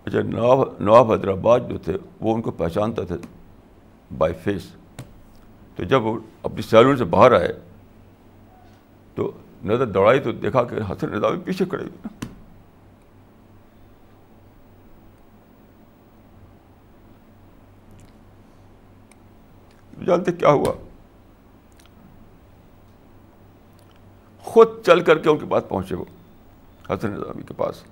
[0.05, 3.15] اچھا نواب نواب حیدرآباد جو تھے، وہ ان کو پہچانتا تھے
[4.17, 4.63] بائی فیس
[5.75, 7.53] تو جب وہ اپنی سیلون سے باہر آئے،
[9.15, 9.31] تو
[9.63, 12.25] نظر دوڑائی تو دیکھا کہ حسن نظامی پیچھے کھڑے ہوئے
[20.05, 20.73] جانتے کیا ہوا؟
[24.39, 26.05] خود چل کر کے ان کے پاس پہنچے وہ
[26.89, 27.83] حسن نظامی کے پاس۔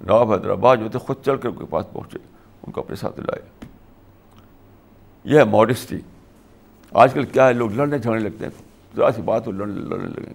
[0.00, 2.18] نواب حیدرآباد جو تھے، خود چل کر ان کے پاس پہنچے،
[2.62, 3.66] ان کو اپنے ساتھ لائے۔
[5.24, 5.98] یہ ہے ماڈسٹی۔
[6.90, 10.08] آج کل کیا ہے؟ لوگ لڑنے جھگڑنے لگتے ہیں۔ ذرا سی بات ہو لڑنے لڑنے
[10.08, 10.32] لگیں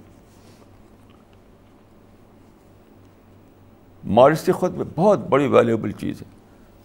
[4.04, 6.28] ماڈسٹی خود میں بہت بڑی ویلیوبل چیز ہے،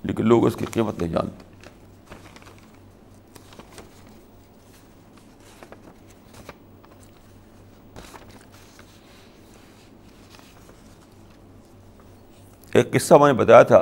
[0.02, 1.48] لیکن لوگ اس کی قیمت نہیں جانتے۔
[12.72, 13.78] ایک قصہ میں نے بتایا تھا،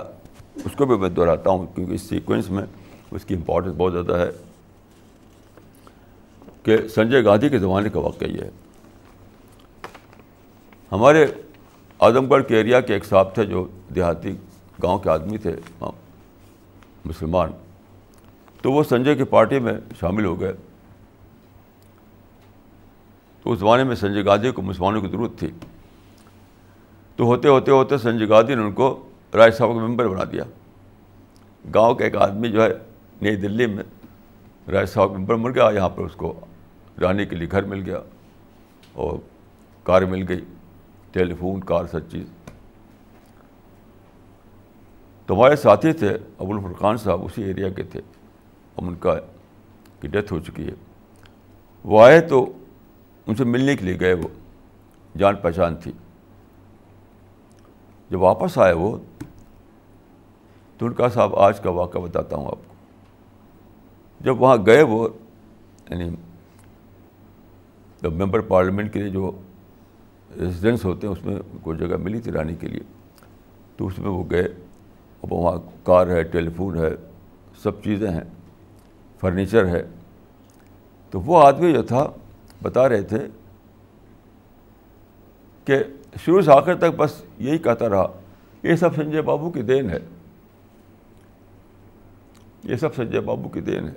[0.64, 2.64] اس کو بھی میں دہراتا ہوں، کیونکہ اس سیکوینس میں
[3.10, 4.30] اس کی امپورٹنس بہت زیادہ ہے۔
[6.68, 8.50] کہ سنجے گاندھی کے زمانے کا واقعہ یہ ہے۔
[10.92, 11.26] ہمارے
[12.00, 14.36] اعظم گڑھ کے ایریا کے ایک صاحب تھے جو دیہاتی
[14.82, 15.56] گاؤں کے آدمی تھے
[17.04, 17.50] مسلمان۔
[18.62, 20.52] تو وہ سنجے کی پارٹی میں شامل ہو گئے۔
[23.42, 25.48] تو اس زمانے میں سنجے گاندھی کو مسلمانوں کی ضرورت تھی۔
[27.16, 30.42] تو ہوتے ہوتے ہوتے سنجے گاندھی نے ان کو راج سبھا کا ممبر بنا دیا۔
[31.74, 32.68] گاؤں کا ایک آدمی جو ہے،
[33.22, 33.84] نئی دلی میں
[34.70, 36.40] راج سبھا کا ممبر مل گیا۔ یہاں پر اس کو
[37.00, 37.98] رہنے کے لیے گھر مل گیا
[38.92, 39.18] اور
[39.82, 40.40] کار مل گئی،
[41.12, 42.26] ٹیلی فون، کار، سب چیز۔
[45.26, 48.00] تو ہمارے ساتھی تھے، ابو الفرقان صاحب، اسی ایریا کے تھے۔
[48.76, 49.14] اب ان کا
[50.00, 50.74] کی ڈیتھ ہو چکی ہے۔
[51.84, 52.52] وہ آئے تو
[53.26, 54.28] ان سے ملنے کے لیے گئے وہ،
[55.18, 55.92] جان پہچان تھی۔
[58.10, 58.98] جب واپس آئے وہ،
[60.78, 62.74] تو ان کا صاحب آج کا واقعہ بتاتا ہوں آپ کو۔
[64.20, 65.08] جب وہاں گئے وہ
[65.90, 66.10] یعنی
[68.02, 69.32] جب ممبر پارلیمنٹ کے لیے جو
[70.40, 72.80] ریزیڈنس ہوتے ہیں، اس میں کوئی جگہ ملی تھی رہنے کے لیے؟
[73.76, 74.44] تو اس میں وہ گئے،
[75.22, 76.88] اب وہاں کار ہے ٹیلی فون ہے،
[77.62, 78.24] سب چیزیں ہیں،
[79.20, 79.86] فرنیچر ہے۔
[81.10, 82.10] تو وہ آدمی جو تھا،
[82.62, 83.28] بتا رہے تھے
[85.64, 85.78] کہ
[86.24, 88.06] شروع سے آخر تک بس یہی کہتا رہا،
[88.62, 89.98] یہ سب سنجے بابو کی دین ہے۔
[92.64, 93.92] یہ سب سنجے بابو کی دین ہے۔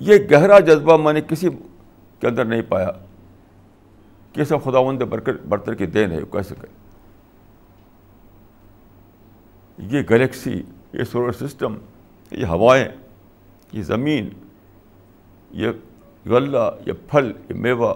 [0.00, 1.48] یہ گہرا جذبہ میں نے کسی
[2.20, 2.90] کے اندر نہیں پایا
[4.32, 5.02] کہ سب خدا مند
[5.48, 6.66] برتر کی دین ہے کیسے کہ
[9.78, 11.74] یہ گلیکسی، یہ سولر سسٹم،
[12.30, 12.88] یہ ہوائیں،
[13.72, 14.28] یہ زمین،
[15.50, 15.68] یہ
[16.26, 17.94] غلہ، یہ پھل، یہ میوہ،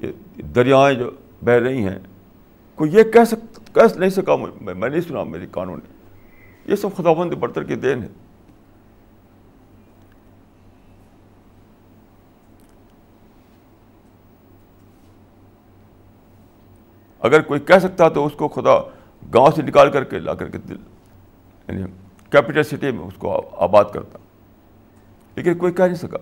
[0.00, 1.10] یہ دریائیں جو
[1.44, 1.98] بہ رہی ہیں،
[2.74, 5.94] کوئی یہ کہہ سک کہہ نہیں سکا میں میں نہیں سنا میری قانون۔ نے
[6.70, 8.08] یہ سب خدا بند برتر کی دین ہے۔
[17.26, 18.78] اگر کوئی کہہ سکتا تو اس کو خدا
[19.34, 20.76] گاؤں سے نکال کر کے لا کر کے دل
[21.68, 21.82] یعنی
[22.30, 24.18] کیپٹل سٹی میں اس کو آباد کرتا۔
[25.34, 26.18] لیکن کوئی کہہ نہیں سکا۔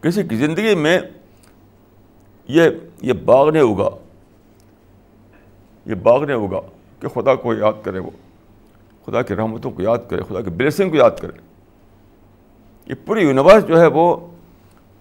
[0.00, 1.00] کسی کی زندگی میں
[2.48, 2.62] یہ
[3.02, 3.88] یہ باغ نے اگا۔
[5.86, 6.60] یہ باغ نے اگا
[7.00, 8.10] کہ خدا کو یاد کرے وہ۔
[9.06, 11.38] خدا کی رحمتوں کو یاد کرے، خدا کی بلیسنگ کو یاد کرے۔
[12.86, 14.26] یہ پوری یونیورس جو ہے وہ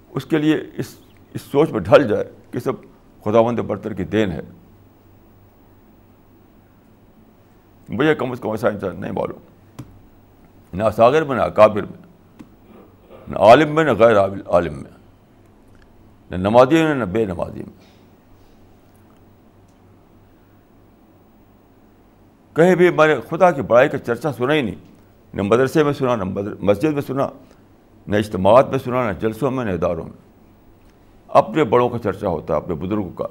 [0.09, 0.95] اس کے لیے اس
[1.33, 2.73] اس سوچ میں ڈھل جائے۔ کہ سب
[3.23, 4.41] خدا بند برتر کی دین ہے۔
[7.89, 9.39] مجھے کم از کم ایسا انسان نہیں معلوم۔
[10.73, 12.07] نہ ساگر میں، نہ اکابر میں،
[13.27, 14.15] نہ عالم میں، نہ غیر
[14.47, 14.91] عالم میں۔
[16.31, 17.89] نہ نمازی میں، نہ بے نمازی میں۔
[22.55, 24.75] کہیں بھی میں نے خدا کی بڑائی کا چرچا سنا ہی نہیں۔
[25.33, 26.23] نہ مدرسے میں سنا، نہ
[26.59, 27.29] مسجد میں سنا،
[28.07, 30.28] نہ اجتماعات میں سنا، نہ جلسوں میں، نہ اداروں میں۔
[31.29, 33.25] اپنے بڑوں کا چرچا ہوتا ہے، اپنے بزرگوں کا۔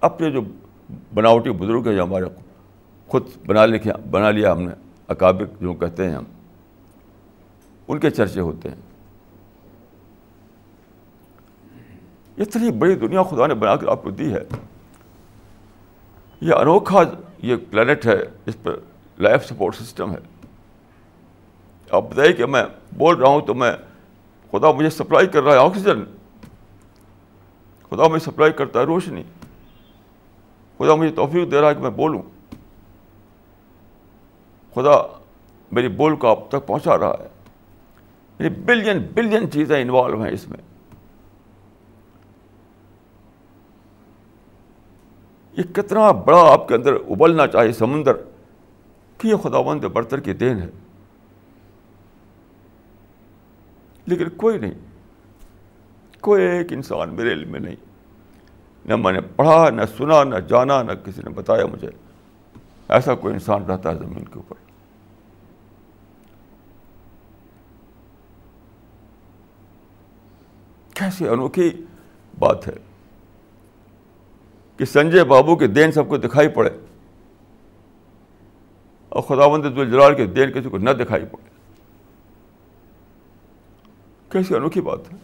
[0.00, 0.40] اپنے جو
[1.14, 2.24] بناوٹی بزرگ ہیں، جو ہمارے
[3.06, 4.72] خود بنا لکھے، بنا لیا ہم نے،
[5.08, 6.24] اکابر جو کہتے ہیں ہم،
[7.88, 8.76] ان کے چرچے ہوتے ہیں۔
[12.38, 14.42] اتنی بڑی دنیا خدا نے بنا کر آپ کو دی ہے۔
[16.40, 17.00] یہ انوکھا
[17.38, 18.76] یہ پلانٹ ہے، اس پر
[19.18, 20.18] لائف سپورٹ سسٹم ہے۔
[21.90, 22.62] آپ بتائیے کہ میں
[22.96, 23.72] بول رہا ہوں تو میں
[24.52, 26.04] خدا مجھے سپلائی کر رہا ہے آکسیجن۔
[27.90, 29.22] خدا مجھے سپلائی کرتا ہے روشنی۔
[30.78, 32.22] خدا مجھے توفیق دے رہا ہے کہ میں بولوں۔
[34.74, 35.20] خدا
[35.72, 37.28] میری بول کو آپ تک پہنچا رہا ہے۔
[38.38, 40.58] یعنی بلین بلین چیزیں انوالو ہیں اس میں۔
[45.52, 48.12] یہ کتنا بڑا آپ کے اندر ابلنا چاہیے سمندر
[49.18, 50.68] کہ یہ خدا بند برتر کی دین ہے۔
[54.08, 54.74] لیکن کوئی نہیں،
[56.20, 57.76] کوئی ایک انسان میرے علم میں نہیں۔
[58.84, 61.88] نہ میں نے پڑھا، نہ سنا، نہ جانا، نہ کسی نے بتایا مجھے۔
[62.88, 64.54] ایسا کوئی انسان رہتا ہے زمین کے اوپر۔
[70.94, 71.84] کیسی انوکھی
[72.38, 72.72] بات ہے
[74.76, 76.70] کہ سنجے بابو کے دین سب کو دکھائی پڑے
[79.08, 81.57] اور خدا بند جلال کے دین کسی کو نہ دکھائی پڑے۔
[84.32, 85.16] کیسی انوکھی بات ہے؟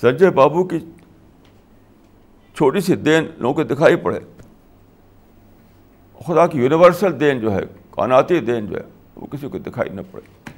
[0.00, 0.78] سنجے بابو کی
[2.54, 4.20] چھوٹی سی دین لوگوں کو دکھائی پڑے۔
[6.26, 8.82] خدا کی یونیورسل دین جو ہے کاناتی دین جو ہے،
[9.16, 10.50] وہ کسی کو دکھائی نہ پڑے۔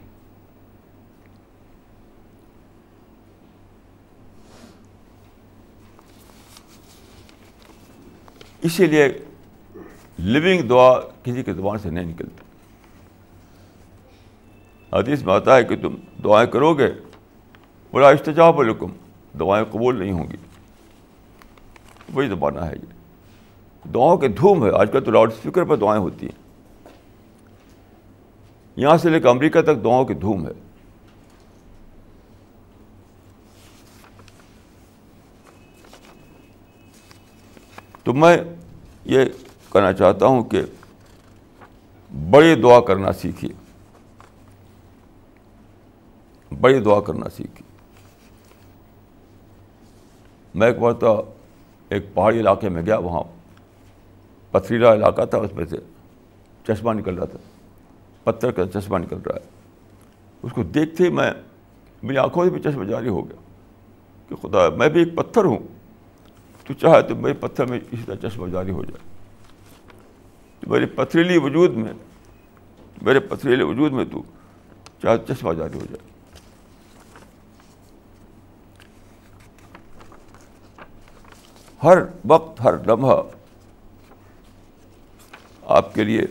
[8.63, 9.19] اسی لیے
[10.19, 12.50] لیونگ دعا کسی کی زبان سے نہیں نکلتی۔
[14.93, 16.89] حدیث میں آتا ہے کہ تم دعائیں کرو گے،
[17.93, 18.87] بڑا استجاب الکم
[19.41, 20.37] دعائیں قبول نہیں ہوں گی۔
[22.15, 23.01] وہی زمانہ ہے یہ۔
[23.89, 26.43] دعاؤں کے دھوم ہے، آج کل تو لاؤڈ اسپیکر پر دعائیں ہوتی ہیں۔
[28.77, 30.53] یہاں سے لے کے امریکہ تک دعاؤں کی دھوم ہے۔
[38.03, 38.39] تو میں
[39.05, 39.25] یہ
[39.73, 40.63] کہنا چاہتا ہوں کہ
[42.31, 43.60] بڑی دعا کرنا سیکھیے۔
[46.61, 47.71] بڑی دعا کرنا سیکھیے
[50.55, 50.93] میں ایک بار
[51.89, 53.23] ایک پہاڑی علاقے میں گیا، وہاں
[54.51, 55.77] پتھریلا علاقہ تھا، اس میں سے
[56.69, 57.39] چشمہ نکل رہا تھا،
[58.25, 59.41] پتھر کا چشمہ نکل رہا ہے۔
[60.43, 61.31] اس کو دیکھتے ہی میں،
[62.03, 63.41] میری آنکھوں سے بھی چشمہ جاری ہو گیا
[64.29, 65.59] کہ خدا، میں بھی ایک پتھر ہوں۔
[66.67, 69.17] تو چاہے تو میرے پتھر میں اسی طرح چشمہ جاری ہو جائے۔
[70.61, 71.93] تو میرے پتھریلی وجود میں،
[73.03, 74.23] میرے پتھریلے وجود میں تو
[75.03, 76.10] چاہے چشمہ جاری ہو جائے۔
[81.85, 83.23] ہر وقت ہر لمحہ
[85.67, 86.23] آپ کے لیے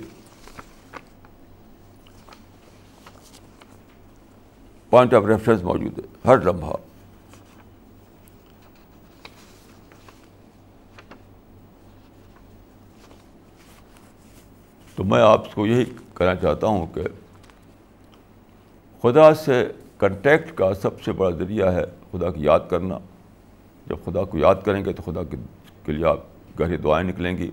[4.89, 6.73] پوائنٹ آف ریفرنس موجود ہے، ہر لمحہ۔
[14.95, 17.01] تو میں آپ کو یہی کہنا چاہتا ہوں کہ
[19.01, 22.97] خدا سے کنٹیکٹ کا سب سے بڑا ذریعہ ہے خدا کی یاد کرنا۔
[23.89, 25.23] جب خدا کو یاد کریں گے تو خدا
[25.85, 26.19] کے لیے آپ
[26.59, 27.51] گہری دعائیں نکلیں گی۔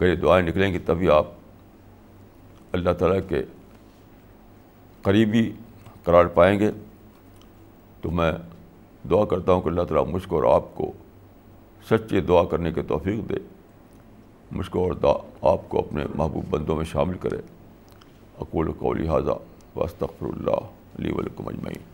[0.00, 1.26] گہری دعائیں نکلیں گی تبھی آپ
[2.72, 3.42] اللہ تعالیٰ کے
[5.02, 5.52] قریبی
[6.04, 6.70] قرار پائیں گے۔
[8.00, 8.32] تو میں
[9.10, 10.92] دعا کرتا ہوں کہ اللہ تعالیٰ مجھ کو اور آپ کو
[11.90, 13.34] سچی دعا کرنے کے توفیق دے۔
[14.52, 17.36] مجھ کو اور آپ کو اپنے محبوب بندوں میں شامل کرے۔
[18.38, 19.32] اقول کو لہٰذا
[19.76, 20.60] واسطر اللہ
[20.98, 21.93] علیہ ولکم اجمعین۔